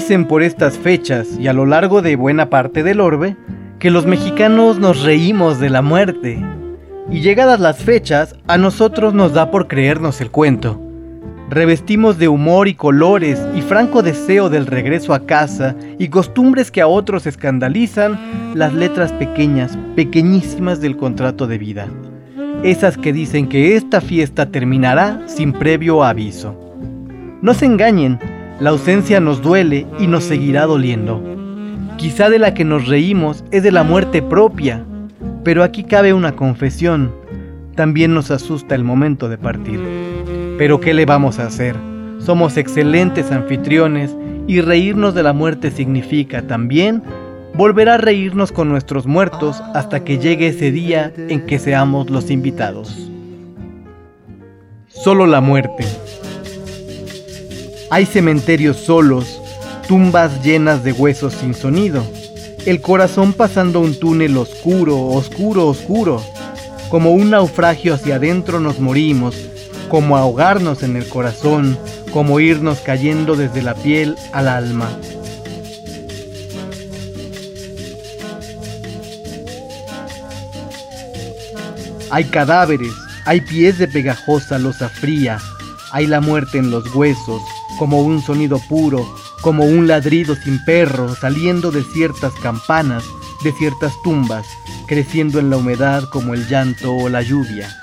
Dicen 0.00 0.24
por 0.24 0.42
estas 0.42 0.78
fechas 0.78 1.28
y 1.38 1.46
a 1.46 1.52
lo 1.52 1.66
largo 1.66 2.00
de 2.00 2.16
buena 2.16 2.48
parte 2.48 2.82
del 2.82 3.02
orbe 3.02 3.36
que 3.78 3.90
los 3.90 4.06
mexicanos 4.06 4.78
nos 4.78 5.02
reímos 5.02 5.60
de 5.60 5.68
la 5.68 5.82
muerte. 5.82 6.42
Y 7.10 7.20
llegadas 7.20 7.60
las 7.60 7.84
fechas, 7.84 8.34
a 8.46 8.56
nosotros 8.56 9.12
nos 9.12 9.34
da 9.34 9.50
por 9.50 9.68
creernos 9.68 10.22
el 10.22 10.30
cuento. 10.30 10.80
Revestimos 11.50 12.16
de 12.16 12.28
humor 12.28 12.66
y 12.66 12.72
colores 12.72 13.38
y 13.54 13.60
franco 13.60 14.02
deseo 14.02 14.48
del 14.48 14.66
regreso 14.66 15.12
a 15.12 15.26
casa 15.26 15.76
y 15.98 16.08
costumbres 16.08 16.70
que 16.70 16.80
a 16.80 16.86
otros 16.86 17.26
escandalizan 17.26 18.54
las 18.54 18.72
letras 18.72 19.12
pequeñas, 19.12 19.78
pequeñísimas 19.96 20.80
del 20.80 20.96
contrato 20.96 21.46
de 21.46 21.58
vida. 21.58 21.88
Esas 22.62 22.96
que 22.96 23.12
dicen 23.12 23.50
que 23.50 23.76
esta 23.76 24.00
fiesta 24.00 24.46
terminará 24.46 25.22
sin 25.26 25.52
previo 25.52 26.02
aviso. 26.02 26.58
No 27.42 27.52
se 27.52 27.66
engañen, 27.66 28.18
la 28.60 28.70
ausencia 28.70 29.20
nos 29.20 29.40
duele 29.40 29.86
y 29.98 30.06
nos 30.06 30.24
seguirá 30.24 30.66
doliendo. 30.66 31.22
Quizá 31.96 32.28
de 32.28 32.38
la 32.38 32.52
que 32.52 32.64
nos 32.64 32.86
reímos 32.86 33.42
es 33.50 33.62
de 33.62 33.72
la 33.72 33.82
muerte 33.82 34.20
propia, 34.20 34.84
pero 35.42 35.62
aquí 35.62 35.82
cabe 35.82 36.12
una 36.12 36.36
confesión. 36.36 37.10
También 37.74 38.12
nos 38.12 38.30
asusta 38.30 38.74
el 38.74 38.84
momento 38.84 39.30
de 39.30 39.38
partir. 39.38 39.80
Pero 40.58 40.78
¿qué 40.78 40.92
le 40.92 41.06
vamos 41.06 41.38
a 41.38 41.46
hacer? 41.46 41.74
Somos 42.18 42.58
excelentes 42.58 43.32
anfitriones 43.32 44.14
y 44.46 44.60
reírnos 44.60 45.14
de 45.14 45.22
la 45.22 45.32
muerte 45.32 45.70
significa 45.70 46.42
también 46.42 47.02
volver 47.54 47.88
a 47.88 47.96
reírnos 47.96 48.52
con 48.52 48.68
nuestros 48.68 49.06
muertos 49.06 49.62
hasta 49.74 50.04
que 50.04 50.18
llegue 50.18 50.48
ese 50.48 50.70
día 50.70 51.12
en 51.16 51.46
que 51.46 51.58
seamos 51.58 52.10
los 52.10 52.30
invitados. 52.30 53.10
Solo 54.88 55.26
la 55.26 55.40
muerte. 55.40 55.86
Hay 57.92 58.06
cementerios 58.06 58.76
solos, 58.76 59.42
tumbas 59.88 60.44
llenas 60.44 60.84
de 60.84 60.92
huesos 60.92 61.34
sin 61.34 61.54
sonido, 61.54 62.04
el 62.64 62.80
corazón 62.80 63.32
pasando 63.32 63.80
un 63.80 63.98
túnel 63.98 64.36
oscuro, 64.36 64.96
oscuro, 65.08 65.66
oscuro. 65.66 66.22
Como 66.88 67.10
un 67.10 67.30
naufragio 67.30 67.94
hacia 67.94 68.14
adentro 68.14 68.60
nos 68.60 68.78
morimos, 68.78 69.34
como 69.88 70.16
ahogarnos 70.16 70.84
en 70.84 70.94
el 70.94 71.08
corazón, 71.08 71.76
como 72.12 72.38
irnos 72.38 72.78
cayendo 72.78 73.34
desde 73.34 73.60
la 73.60 73.74
piel 73.74 74.14
al 74.30 74.46
alma. 74.46 74.88
Hay 82.10 82.24
cadáveres, 82.26 82.92
hay 83.24 83.40
pies 83.40 83.78
de 83.78 83.88
pegajosa 83.88 84.60
losa 84.60 84.88
fría, 84.88 85.38
hay 85.90 86.06
la 86.06 86.20
muerte 86.20 86.58
en 86.58 86.70
los 86.70 86.94
huesos, 86.94 87.42
como 87.80 88.02
un 88.02 88.20
sonido 88.20 88.58
puro, 88.58 89.10
como 89.40 89.64
un 89.64 89.88
ladrido 89.88 90.36
sin 90.36 90.62
perro 90.66 91.16
saliendo 91.16 91.70
de 91.70 91.82
ciertas 91.82 92.34
campanas, 92.34 93.02
de 93.42 93.52
ciertas 93.52 93.94
tumbas, 94.04 94.44
creciendo 94.86 95.38
en 95.38 95.48
la 95.48 95.56
humedad 95.56 96.04
como 96.10 96.34
el 96.34 96.46
llanto 96.46 96.94
o 96.94 97.08
la 97.08 97.22
lluvia. 97.22 97.74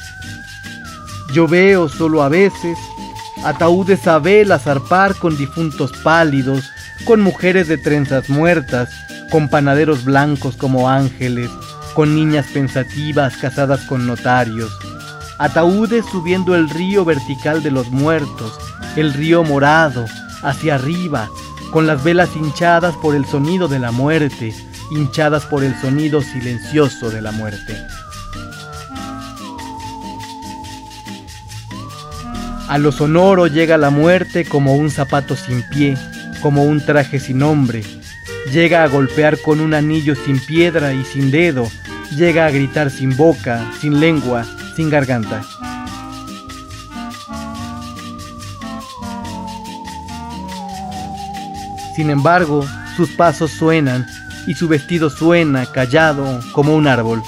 Yo 1.34 1.48
veo 1.48 1.90
solo 1.90 2.22
a 2.22 2.30
veces 2.30 2.78
ataúdes 3.44 4.06
a 4.06 4.20
vela 4.20 4.60
zarpar 4.60 5.16
con 5.16 5.36
difuntos 5.36 5.92
pálidos, 6.04 6.70
con 7.04 7.20
mujeres 7.22 7.68
de 7.68 7.80
trenzas 7.80 8.30
muertas, 8.30 8.90
con 9.32 9.50
panaderos 9.50 10.06
blancos 10.06 10.58
como 10.58 10.88
ángeles, 10.88 11.50
con 11.96 12.14
niñas 12.14 12.46
pensativas 12.54 13.36
casadas 13.38 13.82
con 13.86 14.06
notarios, 14.06 14.72
ataúdes 15.38 16.06
subiendo 16.06 16.56
el 16.56 16.70
río 16.70 17.06
vertical 17.06 17.64
de 17.64 17.72
los 17.72 17.90
muertos, 17.92 18.58
el 18.96 19.14
río 19.14 19.44
morado, 19.44 20.06
hacia 20.44 20.76
arriba, 20.76 21.30
con 21.72 21.88
las 21.88 22.04
velas 22.04 22.36
hinchadas 22.36 22.96
por 22.96 23.16
el 23.16 23.26
sonido 23.26 23.68
de 23.68 23.80
la 23.80 23.92
muerte, 23.92 24.54
hinchadas 24.92 25.46
por 25.46 25.64
el 25.64 25.76
sonido 25.80 26.22
silencioso 26.22 27.10
de 27.10 27.22
la 27.22 27.32
muerte. 27.32 27.76
A 32.68 32.78
lo 32.78 32.92
sonoro 32.92 33.48
llega 33.48 33.78
la 33.78 33.90
muerte 33.90 34.44
como 34.44 34.76
un 34.76 34.92
zapato 34.92 35.38
sin 35.38 35.64
pie, 35.70 35.98
como 36.42 36.66
un 36.66 36.86
traje 36.86 37.20
sin 37.20 37.40
nombre. 37.40 37.82
Llega 38.52 38.84
a 38.84 38.88
golpear 38.88 39.40
con 39.42 39.62
un 39.62 39.74
anillo 39.74 40.16
sin 40.16 40.40
piedra 40.40 40.94
y 40.94 41.04
sin 41.06 41.32
dedo. 41.32 41.70
Llega 42.16 42.46
a 42.46 42.52
gritar 42.52 42.90
sin 42.90 43.16
boca, 43.16 43.72
sin 43.80 44.02
lengua, 44.02 44.46
sin 44.78 44.92
garganta. 44.92 45.42
Sin 51.96 52.12
embargo, 52.12 52.64
sus 52.96 53.10
pasos 53.10 53.50
suenan 53.50 54.06
y 54.46 54.54
su 54.54 54.68
vestido 54.68 55.10
suena 55.10 55.66
callado 55.66 56.40
como 56.52 56.76
un 56.76 56.88
árbol. 56.88 57.24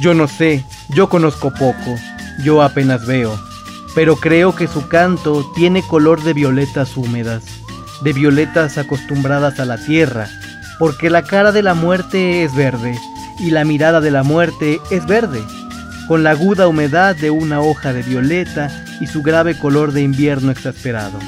Yo 0.00 0.14
no 0.14 0.28
sé, 0.28 0.64
yo 0.90 1.08
conozco 1.08 1.50
poco, 1.50 1.96
yo 2.44 2.62
apenas 2.62 3.04
veo, 3.06 3.36
pero 3.96 4.14
creo 4.14 4.54
que 4.54 4.68
su 4.68 4.86
canto 4.86 5.44
tiene 5.56 5.82
color 5.82 6.22
de 6.22 6.32
violetas 6.32 6.96
húmedas, 6.96 7.42
de 8.04 8.12
violetas 8.12 8.78
acostumbradas 8.78 9.58
a 9.58 9.64
la 9.64 9.78
tierra, 9.78 10.28
porque 10.78 11.10
la 11.10 11.24
cara 11.24 11.50
de 11.50 11.64
la 11.64 11.74
muerte 11.74 12.44
es 12.44 12.54
verde 12.54 12.96
y 13.40 13.50
la 13.50 13.64
mirada 13.64 14.00
de 14.00 14.12
la 14.12 14.22
muerte 14.22 14.80
es 14.92 15.04
verde, 15.06 15.42
con 16.06 16.22
la 16.22 16.30
aguda 16.30 16.68
humedad 16.68 17.16
de 17.16 17.30
una 17.30 17.60
hoja 17.60 17.92
de 17.92 18.02
violeta 18.02 18.70
y 19.00 19.06
su 19.06 19.22
grave 19.22 19.58
color 19.58 19.92
de 19.92 20.02
invierno 20.02 20.50
exasperado. 20.50 21.18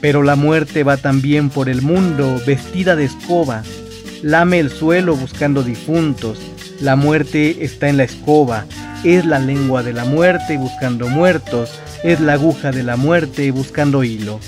Pero 0.00 0.22
la 0.22 0.36
muerte 0.36 0.82
va 0.82 0.96
también 0.96 1.50
por 1.50 1.68
el 1.68 1.82
mundo 1.82 2.40
vestida 2.46 2.96
de 2.96 3.04
escoba, 3.04 3.62
lame 4.22 4.58
el 4.58 4.70
suelo 4.70 5.14
buscando 5.14 5.62
difuntos, 5.62 6.38
la 6.80 6.96
muerte 6.96 7.64
está 7.64 7.88
en 7.88 7.98
la 7.98 8.04
escoba, 8.04 8.64
es 9.04 9.26
la 9.26 9.38
lengua 9.38 9.82
de 9.82 9.92
la 9.92 10.04
muerte 10.04 10.56
buscando 10.56 11.08
muertos, 11.08 11.70
es 12.02 12.20
la 12.20 12.34
aguja 12.34 12.70
de 12.70 12.82
la 12.82 12.96
muerte 12.96 13.50
buscando 13.50 14.02
hilo. 14.02 14.40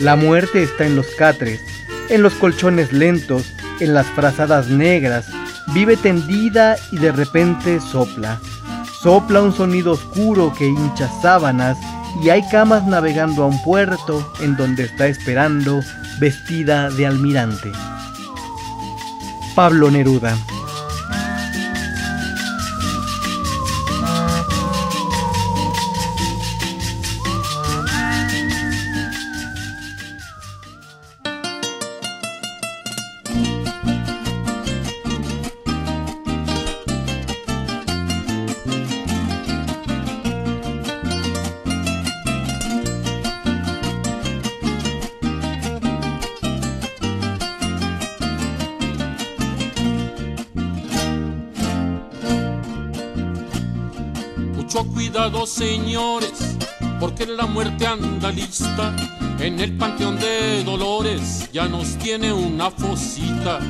La 0.00 0.16
muerte 0.16 0.62
está 0.62 0.86
en 0.86 0.96
los 0.96 1.08
catres, 1.08 1.60
en 2.08 2.22
los 2.22 2.32
colchones 2.32 2.90
lentos, 2.90 3.52
en 3.80 3.92
las 3.92 4.06
frazadas 4.06 4.68
negras, 4.68 5.26
vive 5.74 5.98
tendida 5.98 6.76
y 6.90 6.96
de 6.96 7.12
repente 7.12 7.80
sopla. 7.80 8.40
Sopla 9.02 9.42
un 9.42 9.52
sonido 9.52 9.92
oscuro 9.92 10.54
que 10.56 10.66
hincha 10.66 11.10
sábanas 11.20 11.76
y 12.22 12.30
hay 12.30 12.42
camas 12.48 12.86
navegando 12.86 13.42
a 13.42 13.46
un 13.48 13.62
puerto 13.62 14.32
en 14.40 14.56
donde 14.56 14.84
está 14.84 15.06
esperando 15.06 15.82
vestida 16.18 16.88
de 16.88 17.06
almirante. 17.06 17.70
Pablo 19.54 19.90
Neruda 19.90 20.34
nos 61.68 61.96
tiene 61.98 62.32
una 62.32 62.70
fosita 62.70 63.60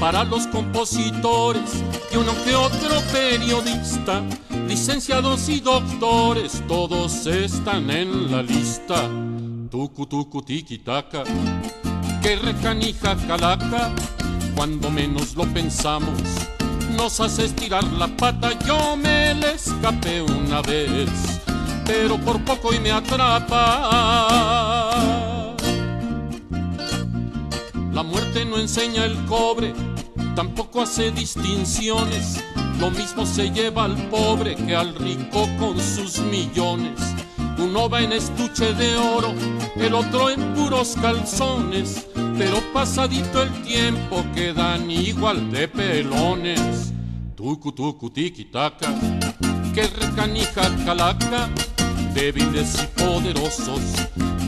para 0.00 0.24
los 0.24 0.46
compositores 0.46 1.82
y 2.12 2.16
uno 2.16 2.32
que 2.44 2.54
otro 2.54 3.00
periodista, 3.12 4.22
licenciados 4.68 5.48
y 5.48 5.60
doctores, 5.60 6.62
todos 6.68 7.26
están 7.26 7.90
en 7.90 8.30
la 8.30 8.42
lista. 8.42 9.08
Tucu 9.70 10.06
tucu 10.06 10.42
tiki 10.42 10.78
taka, 10.78 11.24
que 12.22 12.36
recanija 12.36 13.16
calaca, 13.26 13.92
cuando 14.54 14.90
menos 14.90 15.34
lo 15.34 15.44
pensamos 15.52 16.20
nos 16.94 17.20
hace 17.20 17.44
estirar 17.44 17.84
la 17.84 18.08
pata. 18.08 18.58
Yo 18.66 18.96
me 18.96 19.34
le 19.34 19.52
escapé 19.52 20.22
una 20.22 20.62
vez, 20.62 21.10
pero 21.84 22.16
por 22.18 22.42
poco 22.44 22.72
y 22.72 22.80
me 22.80 22.90
atrapa. 22.92 24.73
La 27.94 28.02
muerte 28.02 28.44
no 28.44 28.58
enseña 28.58 29.04
el 29.04 29.16
cobre, 29.24 29.72
tampoco 30.34 30.82
hace 30.82 31.10
distinciones. 31.12 32.44
Lo 32.78 32.90
mismo 32.90 33.24
se 33.24 33.50
lleva 33.50 33.84
al 33.84 33.96
pobre 34.08 34.56
que 34.56 34.74
al 34.74 34.94
rico 34.96 35.48
con 35.58 35.80
sus 35.80 36.18
millones. 36.18 37.00
Uno 37.56 37.88
va 37.88 38.02
en 38.02 38.12
estuche 38.12 38.74
de 38.74 38.96
oro, 38.96 39.32
el 39.76 39.94
otro 39.94 40.28
en 40.28 40.54
puros 40.54 40.96
calzones 41.00 42.06
pero 42.36 42.60
pasadito 42.72 43.42
el 43.42 43.52
tiempo 43.62 44.24
quedan 44.34 44.90
igual 44.90 45.50
de 45.50 45.68
pelones. 45.68 46.92
Tucu 47.36 47.72
tucu 47.72 48.10
tiki 48.10 48.46
taka, 48.46 48.88
que 49.74 49.86
recanija 49.86 50.62
calaca, 50.84 51.48
débiles 52.12 52.82
y 52.82 52.86
poderosos, 52.98 53.82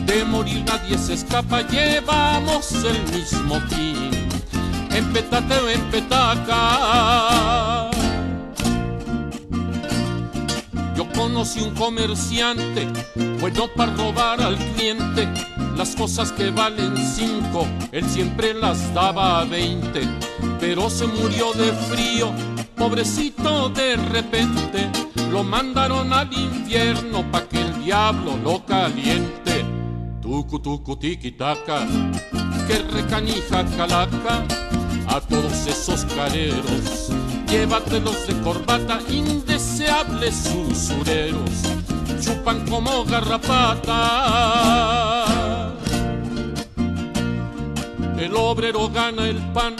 de 0.07 0.25
morir 0.25 0.64
nadie 0.64 0.97
se 0.97 1.14
escapa, 1.14 1.62
llevamos 1.62 2.73
el 2.85 3.03
mismo 3.12 3.61
fin, 3.69 4.11
empetate 4.90 5.55
o 5.55 5.69
empetaca. 5.69 6.61
Yo 10.97 11.07
conocí 11.12 11.61
un 11.61 11.75
comerciante, 11.75 12.88
bueno 13.40 13.69
para 13.77 13.92
robar 13.95 14.40
al 14.40 14.57
cliente, 14.57 15.29
las 15.77 15.95
cosas 15.97 16.33
que 16.33 16.51
valen 16.51 16.97
cinco, 16.97 17.66
él 17.92 18.09
siempre 18.09 18.55
las 18.55 18.95
daba 18.95 19.40
a 19.40 19.45
veinte, 19.45 20.09
pero 20.61 20.88
se 20.88 21.07
murió 21.07 21.53
de 21.53 21.73
frío, 21.90 22.33
pobrecito 22.77 23.69
de 23.71 23.97
repente, 23.97 24.88
lo 25.31 25.42
mandaron 25.42 26.12
al 26.12 26.33
infierno 26.33 27.31
pa' 27.31 27.42
que 27.49 27.61
el 27.61 27.85
diablo 27.85 28.38
lo 28.42 28.64
caliente. 28.64 29.75
Tucu 30.26 30.58
tucu 30.58 30.98
que 30.98 32.78
recanija 32.90 33.64
calaca, 33.76 34.44
a 35.06 35.20
todos 35.20 35.68
esos 35.68 36.04
careros, 36.16 37.12
llévatelos 37.46 38.26
de 38.26 38.34
corbata, 38.42 38.98
indeseables 39.08 40.52
usureros, 40.52 41.62
chupan 42.20 42.66
como 42.68 43.04
garrapata. 43.04 44.02
El 48.18 48.34
obrero 48.34 48.90
gana 48.90 49.28
el 49.28 49.38
pan 49.52 49.76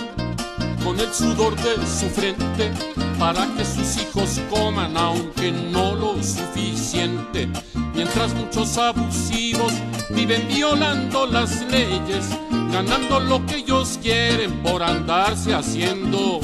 con 0.85 1.01
el 1.01 1.13
sudor 1.13 1.57
de 1.57 1.75
su 1.85 2.09
frente 2.09 2.73
para 3.19 3.47
que 3.57 3.65
sus 3.65 3.97
hijos 4.03 4.41
coman 4.51 4.97
aunque 4.97 5.51
no 5.53 5.95
lo 5.95 6.23
suficiente. 6.23 7.49
Mientras 7.95 8.35
muchos 8.35 8.77
abusivos 8.79 9.73
viven 10.11 10.47
violando 10.49 11.27
las 11.27 11.63
leyes, 11.71 12.29
ganando 12.73 13.21
lo 13.21 13.45
que 13.47 13.57
ellos 13.57 13.99
quieren 14.03 14.63
por 14.63 14.83
andarse 14.83 15.55
haciendo. 15.55 16.41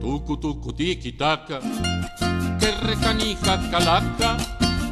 Tucu 0.00 0.36
tucu 0.38 0.72
tiki 0.72 1.12
taka, 1.12 1.60
que 2.58 2.70
recanija 2.82 3.70
calaca, 3.70 4.36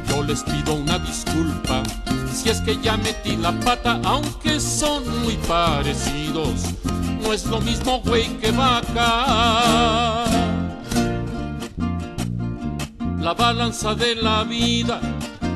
yo 0.07 0.23
les 0.23 0.43
pido 0.43 0.75
una 0.75 0.99
disculpa 0.99 1.83
si 2.33 2.49
es 2.49 2.61
que 2.61 2.77
ya 2.81 2.97
metí 2.97 3.35
la 3.37 3.51
pata, 3.51 3.99
aunque 4.03 4.59
son 4.59 5.03
muy 5.21 5.35
parecidos, 5.47 6.63
no 7.21 7.33
es 7.33 7.45
lo 7.45 7.59
mismo 7.61 8.01
güey 8.01 8.27
que 8.39 8.51
vaca. 8.51 10.40
La 13.21 13.33
balanza 13.33 13.93
de 13.93 14.15
la 14.15 14.43
vida 14.43 14.99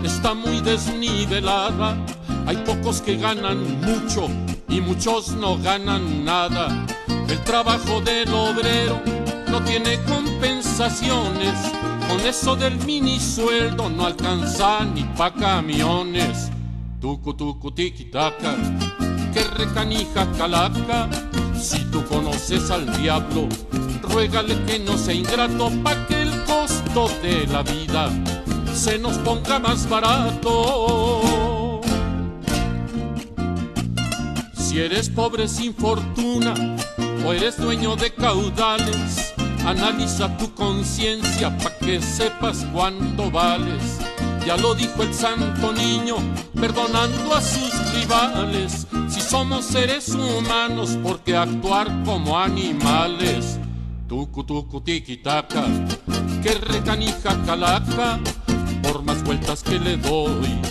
está 0.03 0.33
muy 0.33 0.61
desnivelada, 0.61 1.97
hay 2.45 2.57
pocos 2.57 3.01
que 3.01 3.17
ganan 3.17 3.81
mucho 3.81 4.27
y 4.69 4.79
muchos 4.81 5.31
no 5.31 5.57
ganan 5.57 6.23
nada. 6.23 6.85
El 7.27 7.43
trabajo 7.43 8.01
del 8.01 8.31
obrero 8.33 9.01
no 9.49 9.63
tiene 9.63 9.99
compensaciones, 10.03 11.55
con 12.07 12.19
eso 12.21 12.55
del 12.55 12.75
mini 12.85 13.19
sueldo 13.19 13.89
no 13.89 14.05
alcanza 14.05 14.85
ni 14.85 15.03
pa' 15.03 15.33
camiones 15.33 16.51
tucu 17.05 17.33
tucu 17.33 17.69
tiki 17.71 18.05
taka, 18.05 18.55
que 19.33 19.43
recanija 19.57 20.25
calaca. 20.37 21.07
Si 21.55 21.79
tú 21.91 22.03
conoces 22.05 22.71
al 22.71 22.85
diablo, 22.97 23.47
ruégale 24.01 24.55
que 24.65 24.79
no 24.79 24.97
sea 24.97 25.13
ingrato 25.13 25.71
pa' 25.83 26.07
que 26.07 26.14
costo 26.45 27.09
de 27.21 27.47
la 27.47 27.63
vida 27.63 28.09
se 28.75 28.99
nos 28.99 29.17
ponga 29.19 29.57
más 29.57 29.87
barato. 29.89 31.81
Si 34.53 34.79
eres 34.79 35.09
pobre 35.09 35.47
sin 35.47 35.73
fortuna 35.73 36.53
o 37.25 37.31
eres 37.31 37.57
dueño 37.57 37.95
de 37.95 38.13
caudales, 38.13 39.33
analiza 39.65 40.37
tu 40.37 40.53
conciencia 40.53 41.57
pa' 41.57 41.71
que 41.77 42.01
sepas 42.01 42.65
cuánto 42.73 43.31
vales. 43.31 43.99
Ya 44.45 44.57
lo 44.57 44.75
dijo 44.75 45.01
el 45.01 45.13
santo 45.13 45.71
niño, 45.71 46.17
perdonando 46.59 47.33
a 47.33 47.41
sus 47.41 47.73
rivales. 47.93 48.85
Si 49.09 49.21
somos 49.21 49.65
seres 49.65 50.09
humanos, 50.09 50.97
¿por 51.01 51.21
qué 51.21 51.35
actuar 51.37 51.87
como 52.03 52.37
animales? 52.37 53.57
Tucu, 54.07 54.43
tucu, 54.43 54.81
tiki, 54.81 55.17
taka, 55.17 55.65
que 56.43 56.53
recanija 56.53 57.35
calaca, 57.43 58.19
por 58.83 59.01
más 59.01 59.23
vueltas 59.23 59.63
que 59.63 59.79
le 59.79 59.97
doy. 59.97 60.61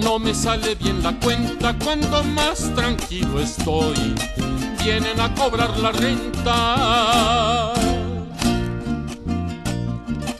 No 0.00 0.20
me 0.20 0.32
sale 0.32 0.76
bien 0.76 1.02
la 1.02 1.18
cuenta 1.18 1.76
cuando 1.82 2.22
más 2.22 2.72
tranquilo 2.76 3.40
estoy. 3.40 4.14
Vienen 4.84 5.20
a 5.20 5.34
cobrar 5.34 5.76
la 5.80 5.90
renta. 5.90 7.72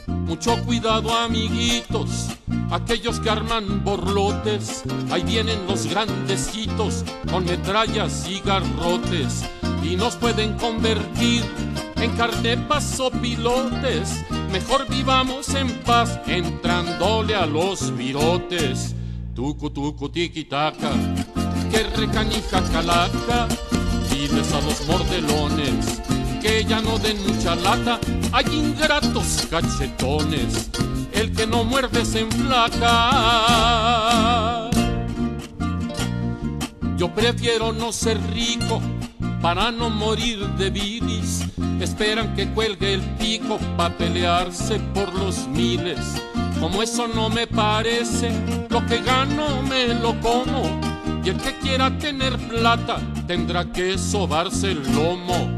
Mucho 0.07 0.55
cuidado 0.63 1.13
amiguitos, 1.17 2.27
aquellos 2.71 3.19
que 3.19 3.29
arman 3.29 3.83
borlotes. 3.83 4.83
Ahí 5.11 5.23
vienen 5.23 5.67
los 5.67 5.85
grandecitos 5.87 7.03
con 7.29 7.43
metrallas 7.43 8.25
y 8.29 8.39
garrotes. 8.39 9.43
Y 9.83 9.97
nos 9.97 10.15
pueden 10.15 10.53
convertir 10.53 11.43
en 12.01 12.11
carnepas 12.15 12.99
o 12.99 13.09
pilotes. 13.11 14.23
Mejor 14.51 14.87
vivamos 14.89 15.53
en 15.55 15.69
paz 15.79 16.19
entrándole 16.27 17.35
a 17.35 17.45
los 17.45 17.95
virotes. 17.95 18.95
Tucu, 19.35 19.69
tucu, 19.69 20.09
tiki, 20.09 20.45
taka, 20.45 20.91
que 21.71 21.83
recanija 21.95 22.61
calaca. 22.71 23.47
Diles 24.09 24.51
a 24.53 24.61
los 24.61 24.87
mordelones 24.87 26.01
que 26.41 26.63
ya 26.65 26.81
no 26.81 26.97
den 26.97 27.17
mucha 27.25 27.55
lata. 27.55 27.99
Hay 28.31 28.45
ingratos 28.51 29.47
cachetones, 29.49 30.69
el 31.11 31.31
que 31.33 31.45
no 31.47 31.63
muerde 31.63 32.05
se 32.05 32.21
enflaca. 32.21 32.89
Yo 36.97 37.13
prefiero 37.13 37.71
no 37.73 37.91
ser 37.91 38.19
rico 38.33 38.81
para 39.41 39.71
no 39.71 39.89
morir 39.89 40.39
de 40.57 40.69
bilis. 40.69 41.45
Esperan 41.79 42.35
que 42.35 42.47
cuelgue 42.49 42.95
el 42.95 43.01
pico 43.17 43.57
para 43.75 43.95
pelearse 43.95 44.79
por 44.93 45.13
los 45.13 45.47
miles. 45.47 46.21
Como 46.59 46.81
eso 46.81 47.07
no 47.07 47.29
me 47.29 47.45
parece, 47.45 48.31
lo 48.69 48.85
que 48.85 49.01
gano 49.01 49.61
me 49.63 49.93
lo 49.93 50.19
como. 50.19 50.79
Y 51.23 51.29
el 51.29 51.37
que 51.37 51.55
quiera 51.59 51.95
tener 51.97 52.37
plata 52.47 52.97
tendrá 53.27 53.71
que 53.71 53.97
sobarse 53.97 54.71
el 54.71 54.95
lomo. 54.95 55.49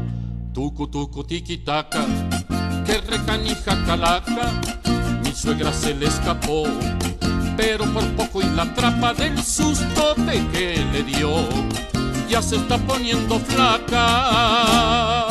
Tucu, 0.52 0.88
tucu, 0.88 1.24
tiki, 1.24 1.58
taka, 1.58 2.04
que 2.84 3.00
recanija 3.00 3.82
calaca. 3.86 4.52
Mi 5.24 5.32
suegra 5.32 5.72
se 5.72 5.94
le 5.94 6.06
escapó, 6.06 6.64
pero 7.56 7.84
por 7.92 8.04
poco 8.16 8.42
y 8.42 8.50
la 8.56 8.74
trapa 8.74 9.14
del 9.14 9.42
susto 9.42 10.14
de 10.16 10.46
que 10.48 10.84
le 10.92 11.02
dio 11.04 11.30
ya 12.30 12.40
se 12.40 12.56
está 12.56 12.78
poniendo 12.78 13.38
flaca. 13.40 15.26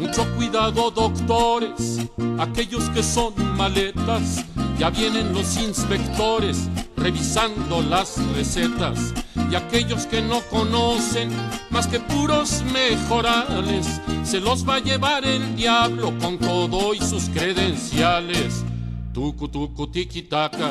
Mucho 0.00 0.26
cuidado, 0.34 0.90
doctores, 0.90 2.00
aquellos 2.38 2.90
que 2.90 3.02
son 3.02 3.32
maletas, 3.56 4.44
ya 4.78 4.90
vienen 4.90 5.32
los 5.32 5.56
inspectores 5.56 6.68
revisando 6.96 7.80
las 7.82 8.18
recetas. 8.34 9.14
Y 9.50 9.54
aquellos 9.54 10.06
que 10.06 10.20
no 10.20 10.40
conocen 10.50 11.30
más 11.70 11.86
que 11.86 12.00
puros 12.00 12.62
mejorales, 12.72 14.00
se 14.24 14.40
los 14.40 14.68
va 14.68 14.76
a 14.76 14.80
llevar 14.80 15.24
el 15.24 15.54
diablo 15.54 16.12
con 16.18 16.38
todo 16.38 16.94
y 16.94 17.00
sus 17.00 17.28
credenciales. 17.28 18.64
Tucu, 19.12 19.48
tucu, 19.48 19.86
tiki, 19.88 20.22
taka, 20.22 20.70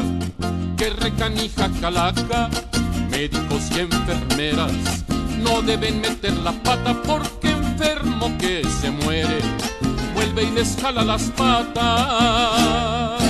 que 0.75 0.89
recanija 0.89 1.69
calaca, 1.79 2.49
médicos 3.11 3.69
y 3.75 3.81
enfermeras 3.81 4.71
no 5.43 5.61
deben 5.61 6.01
meter 6.01 6.33
la 6.37 6.51
pata 6.51 6.95
porque 7.05 7.51
enfermo 7.51 8.31
que 8.39 8.63
se 8.81 8.89
muere 8.89 9.39
vuelve 10.13 10.43
y 10.43 10.51
les 10.51 10.77
jala 10.81 11.03
las 11.03 11.23
patas. 11.31 13.21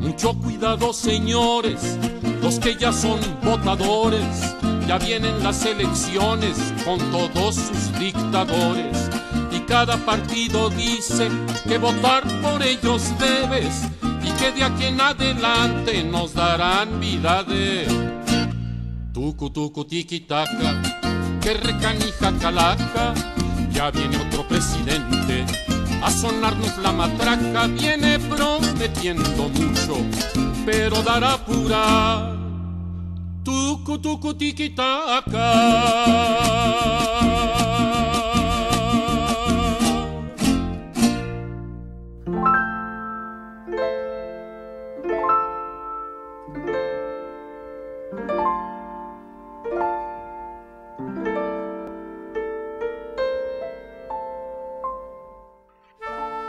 Mucho 0.00 0.34
cuidado 0.34 0.92
señores, 0.92 1.98
los 2.42 2.58
que 2.58 2.76
ya 2.76 2.92
son 2.92 3.20
votadores, 3.42 4.54
ya 4.86 4.98
vienen 4.98 5.42
las 5.42 5.64
elecciones 5.64 6.56
con 6.84 6.98
todos 7.10 7.56
sus 7.56 7.98
dictadores. 7.98 9.10
Y 9.50 9.60
cada 9.60 9.96
partido 9.96 10.70
dice 10.70 11.28
que 11.66 11.78
votar 11.78 12.22
por 12.40 12.62
ellos 12.62 13.02
debes 13.18 13.88
de 14.52 14.62
aquí 14.62 14.84
en 14.84 15.00
adelante 15.00 16.04
nos 16.04 16.34
darán 16.34 17.00
vida 17.00 17.42
de 17.44 17.86
tucu 19.12 19.50
tucu 19.50 19.84
tiki 19.84 20.20
taka, 20.20 20.82
que 21.40 21.54
recanija 21.54 22.32
calaca, 22.38 23.14
ya 23.72 23.90
viene 23.90 24.18
otro 24.18 24.46
presidente 24.46 25.46
a 26.02 26.10
sonarnos 26.10 26.76
la 26.78 26.92
matraca, 26.92 27.66
viene 27.68 28.18
prometiendo 28.18 29.48
mucho, 29.48 29.96
pero 30.66 31.02
dará 31.02 31.38
pura 31.38 32.36
tucu 33.42 33.98
tucu 33.98 34.34
tiki 34.34 34.74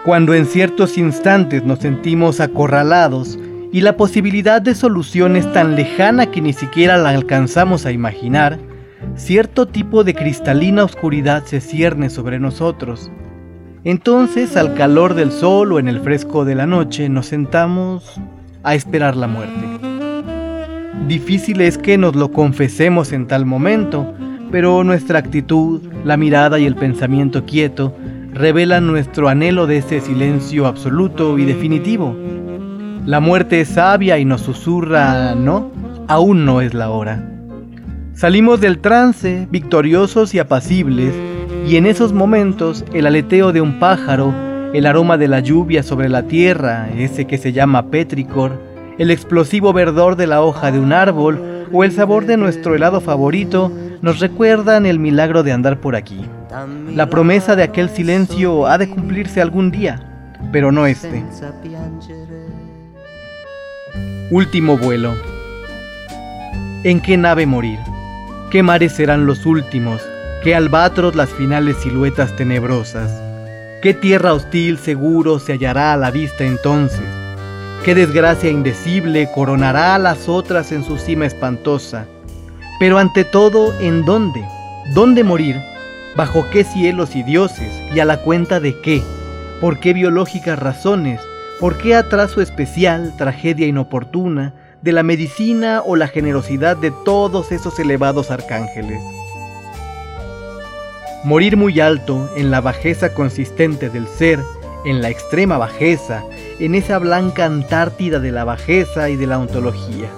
Cuando 0.06 0.36
en 0.36 0.46
ciertos 0.46 1.00
instantes 1.00 1.64
nos 1.64 1.80
sentimos 1.80 2.40
acorralados 2.40 3.40
y 3.72 3.82
la 3.82 3.98
posibilidad 3.98 4.62
de 4.62 4.76
solución 4.76 5.36
es 5.36 5.52
tan 5.52 5.76
lejana 5.76 6.30
que 6.30 6.42
ni 6.42 6.54
siquiera 6.54 6.96
la 6.98 7.10
alcanzamos 7.10 7.88
a 7.88 7.92
imaginar, 7.92 8.60
cierto 9.16 9.66
tipo 9.66 10.04
de 10.04 10.14
cristalina 10.14 10.84
oscuridad 10.84 11.44
se 11.46 11.60
cierne 11.60 12.12
sobre 12.12 12.40
nosotros. 12.40 13.12
Entonces, 13.84 14.56
al 14.56 14.76
calor 14.76 15.16
del 15.16 15.32
sol 15.32 15.74
o 15.74 15.80
en 15.80 15.88
el 15.88 16.00
fresco 16.02 16.46
de 16.46 16.54
la 16.54 16.68
noche, 16.68 17.10
nos 17.10 17.26
sentamos 17.26 18.22
a 18.62 18.76
esperar 18.76 19.16
la 19.16 19.26
muerte. 19.26 19.60
Difícil 21.08 21.62
es 21.62 21.80
que 21.80 21.98
nos 21.98 22.16
lo 22.16 22.32
confesemos 22.32 23.12
en 23.12 23.26
tal 23.26 23.48
momento, 23.48 24.14
pero 24.52 24.84
nuestra 24.84 25.18
actitud, 25.18 25.82
la 26.04 26.16
mirada 26.16 26.60
y 26.60 26.68
el 26.68 26.76
pensamiento 26.76 27.44
quieto 27.44 27.92
revelan 28.36 28.86
nuestro 28.86 29.30
anhelo 29.30 29.66
de 29.66 29.78
ese 29.78 30.02
silencio 30.02 30.68
absoluto 30.68 31.40
y 31.40 31.46
definitivo. 31.46 32.14
La 33.06 33.22
muerte 33.22 33.62
es 33.62 33.70
sabia 33.70 34.20
y 34.20 34.26
nos 34.26 34.42
susurra, 34.42 35.36
no, 35.36 35.72
aún 36.10 36.44
no 36.44 36.60
es 36.60 36.74
la 36.74 36.90
hora. 36.90 37.24
Salimos 38.14 38.60
del 38.60 38.80
trance, 38.80 39.48
victoriosos 39.50 40.34
y 40.34 40.40
apacibles, 40.40 41.14
y 41.66 41.78
en 41.78 41.86
esos 41.86 42.12
momentos 42.12 42.84
el 42.94 43.08
aleteo 43.08 43.54
de 43.54 43.62
un 43.62 43.80
pájaro, 43.80 44.34
el 44.74 44.86
aroma 44.86 45.18
de 45.18 45.30
la 45.30 45.40
lluvia 45.40 45.82
sobre 45.82 46.10
la 46.10 46.24
tierra, 46.24 46.90
ese 46.98 47.26
que 47.26 47.38
se 47.38 47.54
llama 47.54 47.90
petricor, 47.90 48.62
el 48.98 49.12
explosivo 49.12 49.72
verdor 49.72 50.18
de 50.18 50.28
la 50.28 50.42
hoja 50.42 50.74
de 50.74 50.80
un 50.80 50.92
árbol 50.92 51.68
o 51.72 51.86
el 51.86 51.94
sabor 51.94 52.26
de 52.26 52.36
nuestro 52.36 52.76
helado 52.76 53.00
favorito 53.00 53.72
nos 54.02 54.20
recuerdan 54.20 54.86
el 54.86 55.00
milagro 55.00 55.44
de 55.44 55.52
andar 55.52 55.80
por 55.80 55.96
aquí. 55.96 56.22
La 56.94 57.10
promesa 57.10 57.56
de 57.56 57.64
aquel 57.64 57.90
silencio 57.90 58.68
ha 58.68 58.78
de 58.78 58.90
cumplirse 58.90 59.42
algún 59.42 59.72
día, 59.72 60.00
pero 60.52 60.72
no 60.72 60.86
este. 60.86 61.24
Último 64.32 64.78
vuelo. 64.78 65.14
¿En 66.84 67.02
qué 67.02 67.18
nave 67.18 67.46
morir? 67.46 67.80
¿Qué 68.52 68.64
mares 68.64 68.94
serán 68.94 69.26
los 69.26 69.46
últimos? 69.46 70.02
¿Qué 70.44 70.56
albatros 70.56 71.16
las 71.16 71.30
finales 71.30 71.78
siluetas 71.78 72.36
tenebrosas? 72.36 73.12
¿Qué 73.82 73.94
tierra 73.94 74.34
hostil 74.34 74.78
seguro 74.78 75.40
se 75.40 75.54
hallará 75.54 75.94
a 75.94 75.98
la 75.98 76.12
vista 76.12 76.44
entonces? 76.44 77.06
Qué 77.84 77.94
desgracia 77.94 78.50
indecible 78.50 79.30
coronará 79.34 79.96
a 79.96 80.00
las 80.00 80.28
otras 80.28 80.72
en 80.72 80.84
su 80.84 80.98
cima 80.98 81.26
espantosa. 81.26 82.08
Pero 82.78 82.98
ante 82.98 83.24
todo, 83.24 83.78
¿en 83.80 84.04
dónde? 84.04 84.46
¿Dónde 84.94 85.24
morir? 85.24 85.56
¿Bajo 86.18 86.50
qué 86.50 86.66
cielos 86.66 87.16
y 87.16 87.24
dioses? 87.24 87.72
¿Y 87.94 88.00
a 88.00 88.06
la 88.06 88.18
cuenta 88.18 88.60
de 88.60 88.80
qué? 88.82 89.02
¿Por 89.62 89.80
qué 89.80 89.94
biológicas 89.94 90.60
razones? 90.60 91.22
¿Por 91.62 91.78
qué 91.78 91.96
atraso 91.96 92.42
especial, 92.42 93.14
tragedia 93.18 93.66
inoportuna, 93.66 94.54
de 94.82 94.92
la 94.92 95.04
medicina 95.04 95.82
o 95.86 95.96
la 95.96 96.10
generosidad 96.10 96.76
de 96.76 96.92
todos 97.06 97.54
esos 97.54 97.80
elevados 97.80 98.30
arcángeles? 98.30 99.02
Morir 101.24 101.56
muy 101.56 101.80
alto, 101.80 102.30
en 102.36 102.52
la 102.52 102.60
bajeza 102.60 103.14
consistente 103.14 103.90
del 103.90 104.06
ser, 104.08 104.40
en 104.84 105.02
la 105.02 105.10
extrema 105.10 105.58
bajeza, 105.58 106.24
en 106.60 106.76
esa 106.76 107.00
blanca 107.00 107.46
Antártida 107.46 108.20
de 108.20 108.32
la 108.34 108.44
bajeza 108.44 109.10
y 109.10 109.16
de 109.16 109.28
la 109.28 109.40
ontología. 109.40 110.10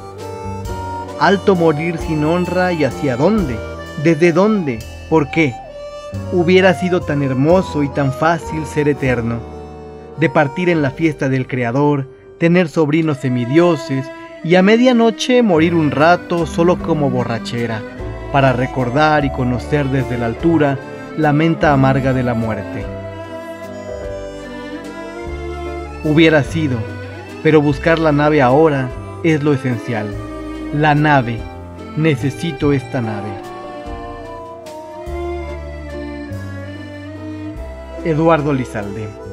Alto 1.19 1.55
morir 1.55 1.97
sin 1.97 2.23
honra 2.23 2.73
y 2.73 2.83
hacia 2.83 3.17
dónde, 3.17 3.57
desde 4.03 4.31
dónde, 4.31 4.77
por 5.09 5.31
qué. 5.31 5.55
Hubiera 6.31 6.75
sido 6.75 7.01
tan 7.01 7.23
hermoso 7.23 7.81
y 7.81 7.89
tan 7.89 8.13
fácil 8.13 8.67
ser 8.67 8.87
eterno, 8.87 9.39
de 10.19 10.29
partir 10.29 10.69
en 10.69 10.83
la 10.83 10.91
fiesta 10.91 11.27
del 11.27 11.47
Creador, 11.47 12.07
tener 12.37 12.69
sobrinos 12.69 13.17
semidioses 13.17 14.05
y 14.43 14.55
a 14.55 14.61
medianoche 14.61 15.41
morir 15.41 15.73
un 15.73 15.89
rato 15.89 16.45
solo 16.45 16.77
como 16.77 17.09
borrachera, 17.09 17.81
para 18.31 18.53
recordar 18.53 19.25
y 19.25 19.31
conocer 19.31 19.87
desde 19.87 20.19
la 20.19 20.27
altura 20.27 20.77
la 21.17 21.33
menta 21.33 21.73
amarga 21.73 22.13
de 22.13 22.21
la 22.21 22.35
muerte. 22.35 22.85
Hubiera 26.03 26.43
sido, 26.43 26.77
pero 27.41 27.59
buscar 27.59 27.97
la 27.97 28.11
nave 28.11 28.43
ahora 28.43 28.89
es 29.23 29.41
lo 29.41 29.53
esencial. 29.53 30.26
La 30.77 30.93
nave. 30.93 31.39
Necesito 31.95 32.71
esta 32.71 33.01
nave. 33.01 33.31
Eduardo 38.05 38.53
Lizalde 38.53 39.26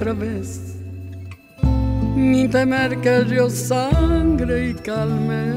otra 0.00 0.14
vez, 0.14 0.76
ni 2.16 2.48
temer 2.48 2.98
que 3.02 3.22
yo 3.28 3.50
sangre 3.50 4.70
y 4.70 4.74
calme. 4.74 5.52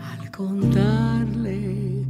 Al 0.00 0.30
contarle 0.30 2.06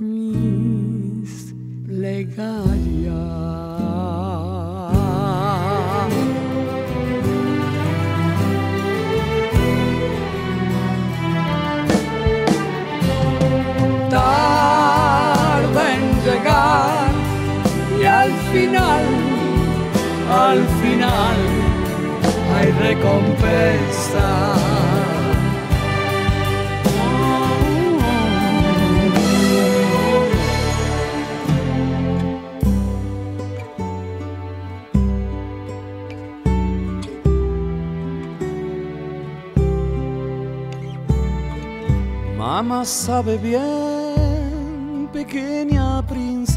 mis 0.00 1.54
plegarias. 1.86 2.85
Final 21.16 21.38
hay 22.54 22.68
recompensa. 22.72 24.28
Mamá 42.36 42.84
sabe 42.84 43.38
bien, 43.38 45.08
pequeña 45.12 46.02
princesa. 46.06 46.56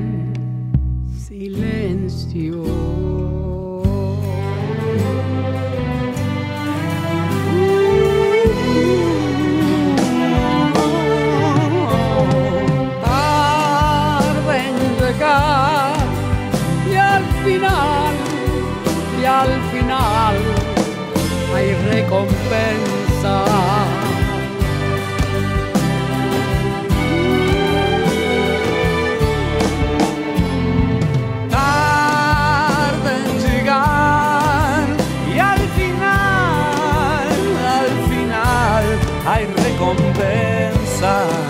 recompensa. 21.91 23.45
Tarde 31.49 33.11
en 33.17 33.39
llegar 33.39 34.83
y 35.33 35.39
al 35.39 35.59
final, 35.77 37.29
al 37.79 37.93
final 38.09 38.85
hay 39.25 39.45
recompensa. 39.45 41.40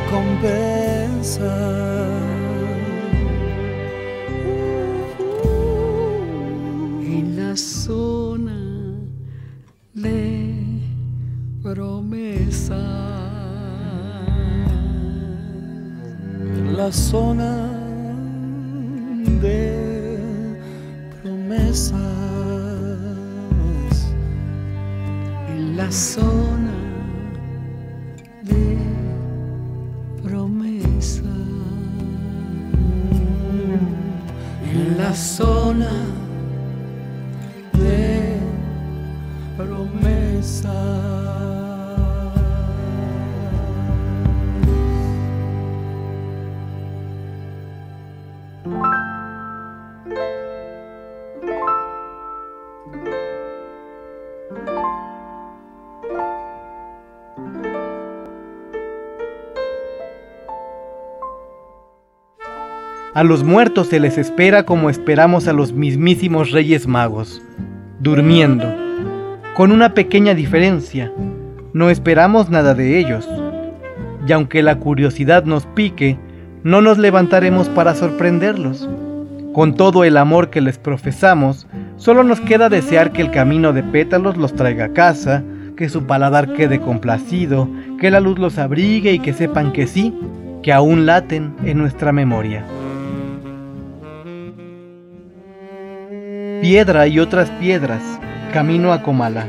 Recompensa. 0.00 1.56
en 7.02 7.36
la 7.36 7.56
zona 7.56 8.56
de 9.94 10.80
promesa. 11.62 12.82
En 16.56 16.76
la 16.76 16.92
zona 16.92 17.68
de 19.42 20.18
promesas. 21.22 22.00
En 25.48 25.76
la 25.76 25.90
zona 25.90 25.90
zona 25.90 26.39
A 63.20 63.22
los 63.22 63.44
muertos 63.44 63.88
se 63.88 64.00
les 64.00 64.16
espera 64.16 64.62
como 64.62 64.88
esperamos 64.88 65.46
a 65.46 65.52
los 65.52 65.74
mismísimos 65.74 66.52
Reyes 66.52 66.86
Magos, 66.86 67.42
durmiendo, 67.98 68.64
con 69.54 69.72
una 69.72 69.92
pequeña 69.92 70.32
diferencia, 70.32 71.12
no 71.74 71.90
esperamos 71.90 72.48
nada 72.48 72.72
de 72.72 72.98
ellos. 72.98 73.28
Y 74.26 74.32
aunque 74.32 74.62
la 74.62 74.78
curiosidad 74.78 75.44
nos 75.44 75.66
pique, 75.66 76.16
no 76.64 76.80
nos 76.80 76.96
levantaremos 76.96 77.68
para 77.68 77.94
sorprenderlos. 77.94 78.88
Con 79.52 79.74
todo 79.74 80.04
el 80.04 80.16
amor 80.16 80.48
que 80.48 80.62
les 80.62 80.78
profesamos, 80.78 81.66
solo 81.98 82.24
nos 82.24 82.40
queda 82.40 82.70
desear 82.70 83.12
que 83.12 83.20
el 83.20 83.30
camino 83.30 83.74
de 83.74 83.82
pétalos 83.82 84.38
los 84.38 84.54
traiga 84.54 84.86
a 84.86 84.92
casa, 84.94 85.44
que 85.76 85.90
su 85.90 86.06
paladar 86.06 86.54
quede 86.54 86.80
complacido, 86.80 87.68
que 88.00 88.10
la 88.10 88.20
luz 88.20 88.38
los 88.38 88.56
abrigue 88.56 89.12
y 89.12 89.18
que 89.18 89.34
sepan 89.34 89.74
que 89.74 89.86
sí, 89.86 90.14
que 90.62 90.72
aún 90.72 91.04
laten 91.04 91.54
en 91.66 91.76
nuestra 91.76 92.12
memoria. 92.12 92.64
Piedra 96.60 97.06
y 97.06 97.18
otras 97.18 97.48
piedras, 97.52 98.02
camino 98.52 98.92
a 98.92 99.02
Comala. 99.02 99.46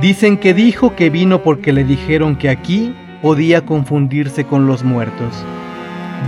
Dicen 0.00 0.38
que 0.38 0.54
dijo 0.54 0.96
que 0.96 1.10
vino 1.10 1.42
porque 1.42 1.74
le 1.74 1.84
dijeron 1.84 2.34
que 2.36 2.48
aquí 2.48 2.94
podía 3.20 3.66
confundirse 3.66 4.46
con 4.46 4.66
los 4.66 4.84
muertos. 4.84 5.34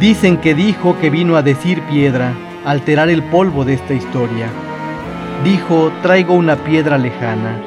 Dicen 0.01 0.37
que 0.37 0.55
dijo 0.55 0.99
que 1.01 1.09
vino 1.09 1.37
a 1.37 1.43
decir 1.43 1.81
piedra, 1.91 2.35
alterar 2.67 3.09
el 3.09 3.23
polvo 3.23 3.65
de 3.65 3.73
esta 3.73 3.95
historia. 3.95 4.49
Dijo, 5.45 5.91
traigo 6.03 6.35
una 6.35 6.57
piedra 6.57 6.99
lejana. 6.99 7.59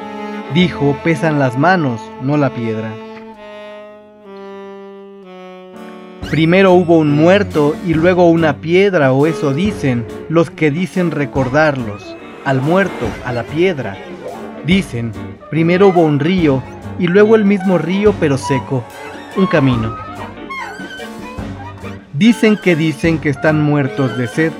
Dijo, 0.54 0.96
pesan 1.02 1.40
las 1.40 1.58
manos, 1.58 2.00
no 2.22 2.36
la 2.36 2.50
piedra. 2.50 2.92
Primero 6.30 6.74
hubo 6.74 6.96
un 6.96 7.10
muerto 7.10 7.74
y 7.84 7.92
luego 7.92 8.30
una 8.30 8.58
piedra, 8.58 9.12
o 9.12 9.26
eso 9.26 9.52
dicen 9.52 10.06
los 10.28 10.48
que 10.48 10.70
dicen 10.70 11.10
recordarlos, 11.10 12.16
al 12.44 12.62
muerto, 12.62 13.06
a 13.24 13.32
la 13.32 13.42
piedra. 13.42 13.96
Dicen, 14.64 15.10
primero 15.50 15.88
hubo 15.88 16.02
un 16.02 16.20
río 16.20 16.62
y 17.00 17.08
luego 17.08 17.34
el 17.34 17.44
mismo 17.44 17.78
río 17.78 18.14
pero 18.20 18.38
seco, 18.38 18.84
un 19.36 19.46
camino. 19.48 19.96
Dicen 22.12 22.56
que 22.62 22.76
dicen 22.76 23.18
que 23.18 23.30
están 23.30 23.60
muertos 23.60 24.16
de 24.16 24.28
sed, 24.28 24.52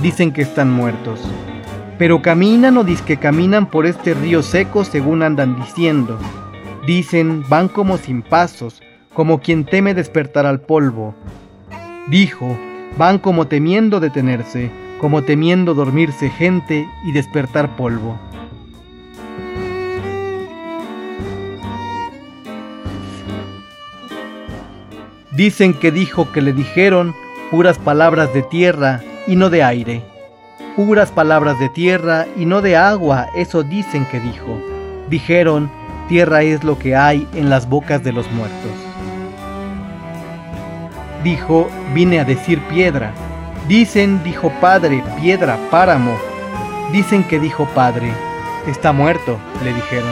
dicen 0.00 0.32
que 0.32 0.40
están 0.40 0.72
muertos. 0.72 1.20
Pero 1.98 2.22
caminan 2.22 2.78
o 2.78 2.86
que 3.04 3.18
caminan 3.18 3.66
por 3.66 3.84
este 3.84 4.14
río 4.14 4.42
seco 4.42 4.86
según 4.86 5.22
andan 5.22 5.60
diciendo. 5.60 6.18
Dicen, 6.86 7.44
van 7.50 7.68
como 7.68 7.98
sin 7.98 8.22
pasos, 8.22 8.80
como 9.20 9.42
quien 9.42 9.66
teme 9.66 9.92
despertar 9.92 10.46
al 10.46 10.62
polvo. 10.62 11.14
Dijo, 12.08 12.56
van 12.96 13.18
como 13.18 13.48
temiendo 13.48 14.00
detenerse, 14.00 14.70
como 14.98 15.24
temiendo 15.24 15.74
dormirse 15.74 16.30
gente 16.30 16.88
y 17.04 17.12
despertar 17.12 17.76
polvo. 17.76 18.18
Dicen 25.32 25.74
que 25.74 25.92
dijo 25.92 26.32
que 26.32 26.40
le 26.40 26.54
dijeron 26.54 27.14
puras 27.50 27.76
palabras 27.76 28.32
de 28.32 28.40
tierra 28.44 29.02
y 29.26 29.36
no 29.36 29.50
de 29.50 29.62
aire. 29.62 30.02
Puras 30.76 31.12
palabras 31.12 31.58
de 31.58 31.68
tierra 31.68 32.26
y 32.38 32.46
no 32.46 32.62
de 32.62 32.74
agua, 32.74 33.26
eso 33.36 33.64
dicen 33.64 34.06
que 34.06 34.18
dijo. 34.18 34.58
Dijeron, 35.10 35.70
tierra 36.08 36.40
es 36.40 36.64
lo 36.64 36.78
que 36.78 36.96
hay 36.96 37.28
en 37.34 37.50
las 37.50 37.68
bocas 37.68 38.02
de 38.02 38.12
los 38.12 38.32
muertos 38.32 38.89
dijo, 41.22 41.68
vine 41.94 42.20
a 42.20 42.24
decir 42.24 42.60
piedra. 42.68 43.12
Dicen, 43.68 44.22
dijo 44.24 44.50
padre, 44.60 45.02
piedra, 45.20 45.58
páramo. 45.70 46.16
Dicen 46.92 47.24
que 47.24 47.38
dijo 47.38 47.66
padre, 47.74 48.10
está 48.66 48.92
muerto, 48.92 49.38
le 49.62 49.72
dijeron. 49.72 50.10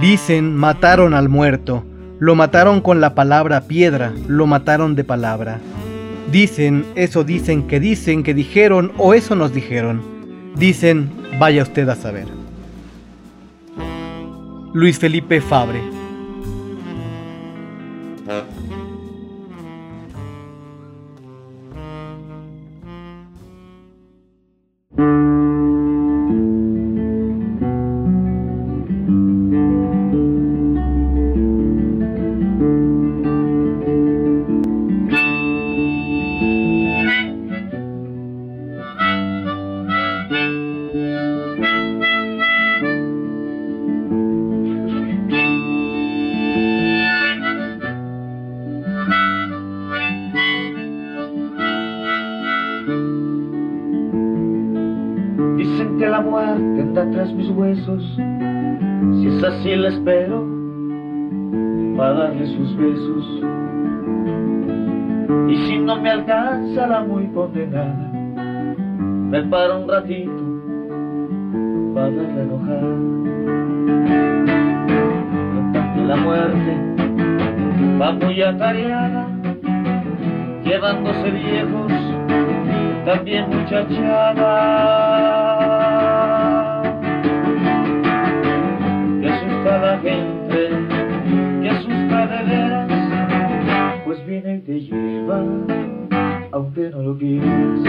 Dicen, 0.00 0.54
mataron 0.54 1.14
al 1.14 1.28
muerto, 1.28 1.84
lo 2.20 2.34
mataron 2.36 2.80
con 2.80 3.00
la 3.00 3.14
palabra 3.14 3.62
piedra, 3.62 4.12
lo 4.28 4.46
mataron 4.46 4.94
de 4.94 5.02
palabra. 5.02 5.58
Dicen, 6.30 6.84
eso 6.96 7.24
dicen 7.24 7.66
que 7.68 7.80
dicen 7.80 8.22
que 8.22 8.34
dijeron 8.34 8.92
o 8.98 9.14
eso 9.14 9.34
nos 9.36 9.52
dijeron. 9.52 10.02
Dicen, 10.56 11.10
vaya 11.38 11.62
usted 11.62 11.88
a 11.88 11.94
saber. 11.94 12.26
Luis 14.74 14.98
Felipe 14.98 15.40
Fabre 15.40 15.95
muy 78.26 78.42
atareada, 78.42 79.28
llevándose 80.64 81.30
viejos, 81.30 81.92
también 83.04 83.48
muchachada. 83.48 84.96
la 89.66 89.98
gente 89.98 90.70
que 91.60 91.68
asusta 91.68 92.26
de 92.26 92.44
veras, 92.44 92.88
pues 94.04 94.24
viene 94.26 94.56
y 94.56 94.60
te 94.60 94.80
lleva, 94.80 95.42
aunque 96.52 96.90
no 96.90 97.02
lo 97.02 97.18
quieras. 97.18 97.80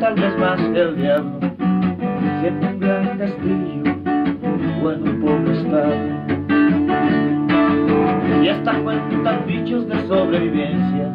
Tal 0.00 0.14
vez 0.14 0.38
más 0.38 0.60
que 0.60 0.80
el 0.80 0.96
diablo, 0.96 1.40
siempre 2.40 2.68
un 2.68 2.78
gran 2.78 3.18
castillo 3.18 3.82
o 4.84 4.92
en 4.92 5.20
pobre 5.20 5.52
estado 5.58 5.96
y 8.40 8.48
hasta 8.48 8.78
cuentan 8.84 9.44
bichos 9.48 9.88
de 9.88 10.06
sobrevivencia, 10.06 11.12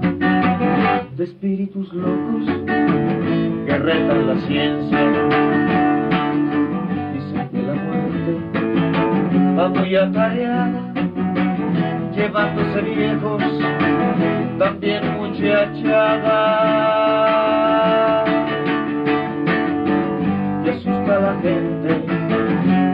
de 1.16 1.24
espíritus 1.24 1.93
locos 1.93 2.43
que 3.66 3.78
retan 3.78 4.28
la 4.28 4.36
ciencia. 4.41 4.99
Dicen 7.14 7.49
que 7.49 7.62
la 7.62 7.76
muerte 7.76 8.34
va 9.57 9.70
muy 9.70 9.95
atareada, 9.95 10.93
llevándose 12.14 12.82
viejos, 12.82 13.41
también 14.59 15.14
muchachada. 15.18 16.41
La 21.22 21.39
gente, 21.41 22.01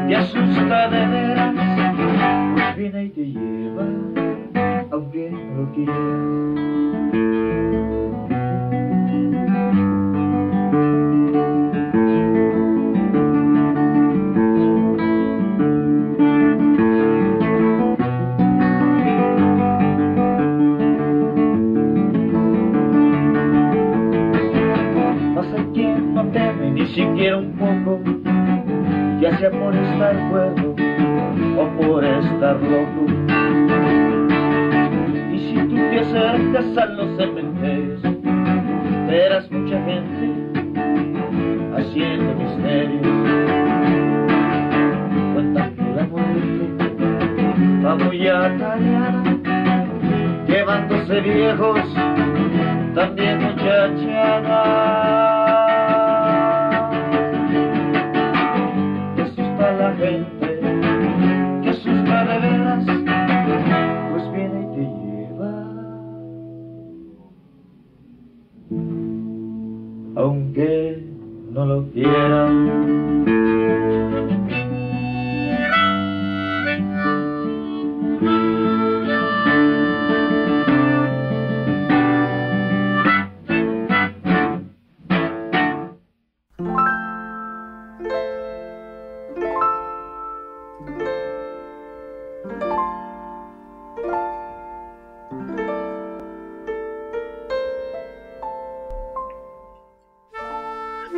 y 0.10 0.14
asusta 0.14 0.90
de 0.90 1.06
veras, 1.08 1.56
pues 2.56 2.76
viene 2.76 3.06
y 3.06 3.10
te 3.10 3.26
lleva. 3.26 3.86
por 29.38 29.76
estar 29.76 30.16
cuerdo 30.32 30.74
o 31.58 31.68
por 31.80 32.04
estar 32.04 32.60
loco. 32.60 33.06
Y 35.32 35.38
si 35.38 35.54
tú 35.70 35.76
te 35.76 36.00
acercas 36.00 36.76
a 36.78 36.86
los 36.88 37.16
cementerios, 37.18 38.02
verás 39.08 39.52
mucha 39.52 39.80
gente 39.84 40.34
haciendo 41.78 42.34
misterios. 42.34 43.06
Cuentan 45.34 45.76
que 45.76 45.84
la 45.84 46.04
muerte 46.08 46.96
va 47.86 47.96
muy 47.96 48.28
atareada, 48.28 49.24
llevándose 50.48 51.22
viejos, 51.22 51.80
también 52.96 53.44
muchachadas. 53.44 55.47
yeah. 71.94 73.17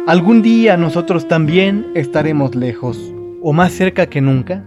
Algún 0.10 0.42
día 0.42 0.76
nosotros 0.76 1.28
también 1.28 1.86
estaremos 1.94 2.56
lejos, 2.56 2.98
o 3.44 3.54
más 3.54 3.72
cerca 3.72 4.08
que 4.08 4.22
nunca. 4.22 4.64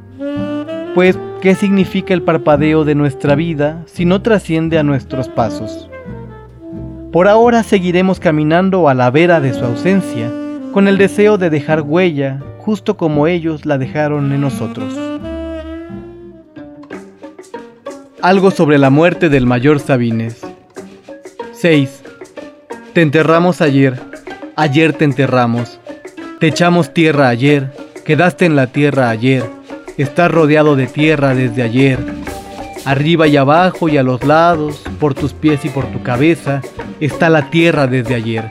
Pues, 0.94 1.18
¿qué 1.40 1.56
significa 1.56 2.14
el 2.14 2.22
parpadeo 2.22 2.84
de 2.84 2.94
nuestra 2.94 3.34
vida 3.34 3.82
si 3.86 4.04
no 4.04 4.22
trasciende 4.22 4.78
a 4.78 4.84
nuestros 4.84 5.28
pasos? 5.28 5.90
Por 7.10 7.26
ahora 7.26 7.64
seguiremos 7.64 8.20
caminando 8.20 8.88
a 8.88 8.94
la 8.94 9.10
vera 9.10 9.40
de 9.40 9.52
su 9.52 9.64
ausencia, 9.64 10.30
con 10.72 10.86
el 10.86 10.96
deseo 10.96 11.38
de 11.38 11.50
dejar 11.50 11.82
huella, 11.82 12.40
justo 12.58 12.96
como 12.96 13.26
ellos 13.26 13.66
la 13.66 13.78
dejaron 13.78 14.30
en 14.30 14.42
nosotros. 14.42 14.96
Algo 18.20 18.52
sobre 18.52 18.78
la 18.78 18.90
muerte 18.90 19.28
del 19.28 19.46
mayor 19.46 19.80
Sabines. 19.80 20.40
6. 21.50 22.04
Te 22.92 23.02
enterramos 23.02 23.60
ayer 23.60 24.11
Ayer 24.54 24.92
te 24.92 25.04
enterramos. 25.04 25.80
Te 26.38 26.48
echamos 26.48 26.92
tierra 26.92 27.28
ayer. 27.28 27.72
Quedaste 28.04 28.44
en 28.44 28.54
la 28.54 28.66
tierra 28.66 29.08
ayer. 29.08 29.44
Estás 29.96 30.30
rodeado 30.30 30.76
de 30.76 30.86
tierra 30.86 31.34
desde 31.34 31.62
ayer. 31.62 31.98
Arriba 32.84 33.26
y 33.28 33.36
abajo 33.36 33.88
y 33.88 33.96
a 33.96 34.02
los 34.02 34.24
lados, 34.24 34.82
por 35.00 35.14
tus 35.14 35.32
pies 35.32 35.64
y 35.64 35.68
por 35.68 35.86
tu 35.86 36.02
cabeza, 36.02 36.60
está 37.00 37.30
la 37.30 37.48
tierra 37.48 37.86
desde 37.86 38.14
ayer. 38.14 38.50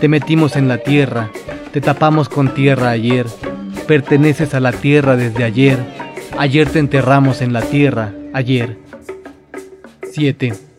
Te 0.00 0.08
metimos 0.08 0.56
en 0.56 0.68
la 0.68 0.78
tierra. 0.78 1.30
Te 1.72 1.80
tapamos 1.80 2.28
con 2.28 2.52
tierra 2.52 2.90
ayer. 2.90 3.26
Perteneces 3.86 4.54
a 4.54 4.60
la 4.60 4.72
tierra 4.72 5.16
desde 5.16 5.44
ayer. 5.44 5.78
Ayer 6.36 6.68
te 6.68 6.80
enterramos 6.80 7.40
en 7.40 7.52
la 7.52 7.62
tierra. 7.62 8.12
Ayer. 8.34 8.76
7. 10.12 10.69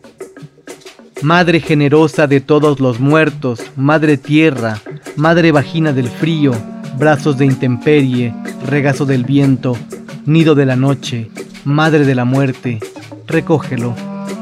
Madre 1.22 1.60
generosa 1.60 2.26
de 2.26 2.42
todos 2.42 2.80
los 2.80 3.00
muertos, 3.00 3.62
Madre 3.76 4.18
tierra, 4.18 4.80
Madre 5.16 5.52
vagina 5.52 5.94
del 5.94 6.10
frío, 6.10 6.52
brazos 6.98 7.38
de 7.38 7.46
intemperie, 7.46 8.34
regazo 8.66 9.06
del 9.06 9.24
viento, 9.24 9.78
nido 10.26 10.56
de 10.56 10.66
la 10.66 10.76
noche, 10.76 11.30
Madre 11.64 12.06
de 12.06 12.16
la 12.16 12.26
muerte, 12.26 12.80
recógelo, 13.28 13.94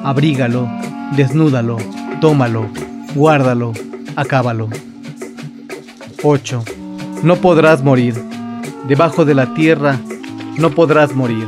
abrígalo, 0.06 0.70
desnúdalo, 1.18 1.76
tómalo, 2.22 2.70
guárdalo, 3.14 3.74
acábalo. 4.16 4.70
8. 6.24 6.64
No 7.24 7.36
podrás 7.38 7.84
morir. 7.84 8.16
Debajo 8.88 9.26
de 9.26 9.34
la 9.34 9.54
tierra 9.54 10.00
no 10.58 10.70
podrás 10.72 11.14
morir. 11.14 11.48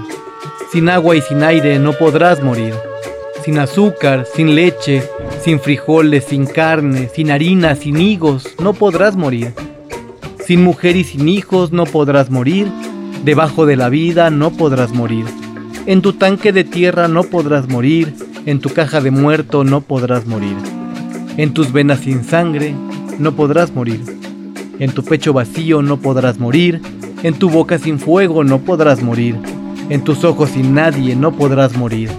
Sin 0.73 0.89
agua 0.89 1.15
y 1.15 1.21
sin 1.21 1.41
aire 1.43 1.79
no 1.79 1.93
podrás 1.93 2.43
morir. 2.43 2.73
Sin 3.43 3.57
azúcar, 3.57 4.27
sin 4.35 4.53
leche, 4.53 5.01
sin 5.43 5.59
frijoles, 5.59 6.25
sin 6.25 6.45
carne, 6.45 7.09
sin 7.13 7.31
harina, 7.31 7.75
sin 7.75 7.99
higos, 7.99 8.47
no 8.61 8.73
podrás 8.73 9.15
morir. 9.15 9.53
Sin 10.45 10.63
mujer 10.63 10.95
y 10.95 11.03
sin 11.03 11.27
hijos 11.27 11.71
no 11.71 11.85
podrás 11.85 12.29
morir. 12.29 12.67
Debajo 13.25 13.65
de 13.65 13.77
la 13.77 13.89
vida 13.89 14.29
no 14.29 14.51
podrás 14.51 14.93
morir. 14.93 15.25
En 15.87 16.03
tu 16.03 16.13
tanque 16.13 16.51
de 16.51 16.63
tierra 16.63 17.07
no 17.07 17.23
podrás 17.23 17.67
morir. 17.67 18.13
En 18.45 18.59
tu 18.59 18.69
caja 18.69 19.01
de 19.01 19.09
muerto 19.09 19.63
no 19.63 19.81
podrás 19.81 20.27
morir. 20.27 20.55
En 21.37 21.53
tus 21.53 21.71
venas 21.71 22.01
sin 22.01 22.23
sangre 22.23 22.75
no 23.17 23.31
podrás 23.31 23.73
morir. 23.73 24.01
En 24.77 24.91
tu 24.91 25.03
pecho 25.03 25.33
vacío 25.33 25.81
no 25.81 25.97
podrás 25.97 26.37
morir. 26.37 26.79
En 27.23 27.33
tu 27.33 27.49
boca 27.49 27.79
sin 27.79 27.97
fuego 27.97 28.43
no 28.43 28.59
podrás 28.59 29.01
morir. 29.01 29.35
En 29.89 30.03
tus 30.03 30.23
ojos 30.23 30.51
sin 30.51 30.75
nadie 30.75 31.15
no 31.15 31.31
podrás 31.31 31.75
morir. 31.75 32.09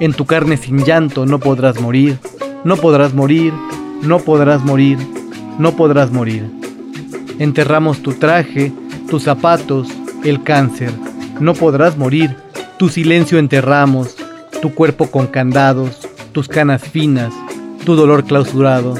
En 0.00 0.14
tu 0.14 0.24
carne 0.24 0.56
sin 0.56 0.78
llanto 0.78 1.26
no 1.26 1.38
podrás 1.38 1.80
morir. 1.80 2.18
No 2.62 2.76
podrás 2.76 3.14
morir, 3.14 3.54
no 4.02 4.18
podrás 4.18 4.62
morir, 4.62 4.98
no 5.58 5.76
podrás 5.76 6.10
morir. 6.12 6.44
Enterramos 7.38 8.02
tu 8.02 8.12
traje, 8.12 8.70
tus 9.08 9.22
zapatos, 9.22 9.88
el 10.24 10.42
cáncer. 10.42 10.90
No 11.40 11.54
podrás 11.54 11.96
morir, 11.96 12.36
tu 12.78 12.90
silencio 12.90 13.38
enterramos, 13.38 14.16
tu 14.60 14.74
cuerpo 14.74 15.10
con 15.10 15.26
candados, 15.26 16.06
tus 16.32 16.48
canas 16.48 16.82
finas, 16.82 17.32
tu 17.86 17.94
dolor 17.94 18.24
clausurado. 18.24 18.94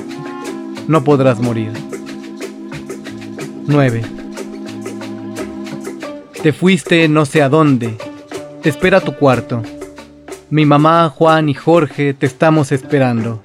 No 0.88 1.04
podrás 1.04 1.38
morir. 1.38 1.72
9. 3.66 4.02
Te 6.42 6.54
fuiste 6.54 7.08
no 7.08 7.26
sé 7.26 7.42
a 7.42 7.50
dónde. 7.50 7.98
Te 8.62 8.70
espera 8.70 9.02
tu 9.02 9.14
cuarto. 9.14 9.62
Mi 10.50 10.66
mamá, 10.66 11.08
Juan 11.10 11.48
y 11.48 11.54
Jorge 11.54 12.12
te 12.12 12.26
estamos 12.26 12.72
esperando. 12.72 13.40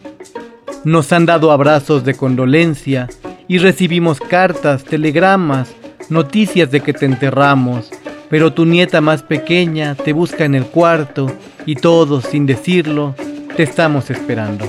Nos 0.84 1.14
han 1.14 1.28
dado 1.28 1.52
abrazos 1.52 2.04
de 2.04 2.16
condolencia 2.16 3.08
y 3.48 3.60
recibimos 3.60 4.20
cartas, 4.20 4.84
telegramas, 4.84 5.72
noticias 6.10 6.72
de 6.72 6.82
que 6.82 6.94
te 6.94 7.06
enterramos, 7.06 7.92
pero 8.28 8.54
tu 8.54 8.66
nieta 8.66 9.02
más 9.02 9.22
pequeña 9.22 9.94
te 9.94 10.14
busca 10.14 10.46
en 10.46 10.56
el 10.56 10.66
cuarto 10.66 11.32
y 11.68 11.76
todos, 11.76 12.24
sin 12.24 12.48
decirlo, 12.48 13.14
te 13.56 13.62
estamos 13.62 14.10
esperando. 14.10 14.66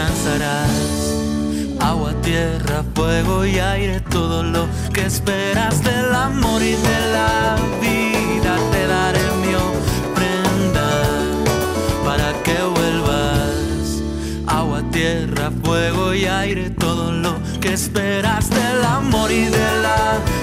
Descansarás 0.00 0.70
agua, 1.80 2.12
tierra, 2.22 2.84
fuego 2.94 3.44
y 3.44 3.58
aire, 3.58 4.00
todo 4.00 4.42
lo 4.42 4.66
que 4.92 5.06
esperas 5.06 5.82
del 5.82 6.14
amor 6.14 6.62
y 6.62 6.72
de 6.72 7.00
la 7.12 7.56
vida 7.80 8.56
te 8.72 8.86
daré 8.86 9.20
mi 9.42 9.54
ofrenda 9.54 10.88
para 12.04 12.32
que 12.42 12.56
vuelvas. 12.62 14.02
Agua, 14.46 14.82
tierra, 14.90 15.50
fuego 15.62 16.14
y 16.14 16.24
aire, 16.24 16.70
todo 16.70 17.12
lo 17.12 17.34
que 17.60 17.72
esperas 17.72 18.50
del 18.50 18.84
amor 18.84 19.30
y 19.30 19.44
de 19.44 19.82
la 19.82 20.18
vida 20.24 20.39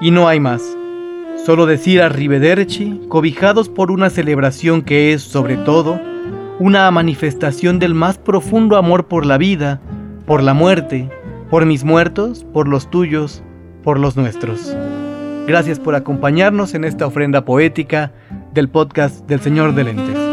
Y 0.00 0.10
no 0.10 0.28
hay 0.28 0.40
más. 0.40 0.62
Solo 1.44 1.66
decir 1.66 2.00
arrivederci, 2.00 3.00
cobijados 3.08 3.68
por 3.68 3.90
una 3.90 4.10
celebración 4.10 4.82
que 4.82 5.12
es, 5.12 5.22
sobre 5.22 5.56
todo, 5.56 6.00
una 6.58 6.90
manifestación 6.90 7.78
del 7.78 7.94
más 7.94 8.18
profundo 8.18 8.76
amor 8.76 9.08
por 9.08 9.26
la 9.26 9.38
vida, 9.38 9.80
por 10.26 10.42
la 10.42 10.54
muerte, 10.54 11.10
por 11.50 11.66
mis 11.66 11.84
muertos, 11.84 12.44
por 12.52 12.68
los 12.68 12.90
tuyos, 12.90 13.42
por 13.82 13.98
los 13.98 14.16
nuestros. 14.16 14.76
Gracias 15.46 15.78
por 15.78 15.94
acompañarnos 15.94 16.74
en 16.74 16.84
esta 16.84 17.06
ofrenda 17.06 17.44
poética 17.44 18.12
del 18.54 18.68
podcast 18.68 19.26
del 19.26 19.40
Señor 19.40 19.74
de 19.74 19.84
Lentes. 19.84 20.29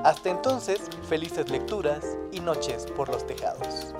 Hasta 0.03 0.29
entonces, 0.29 0.81
felices 1.07 1.49
lecturas 1.49 2.17
y 2.31 2.41
noches 2.41 2.85
por 2.95 3.07
los 3.07 3.25
tejados. 3.25 3.93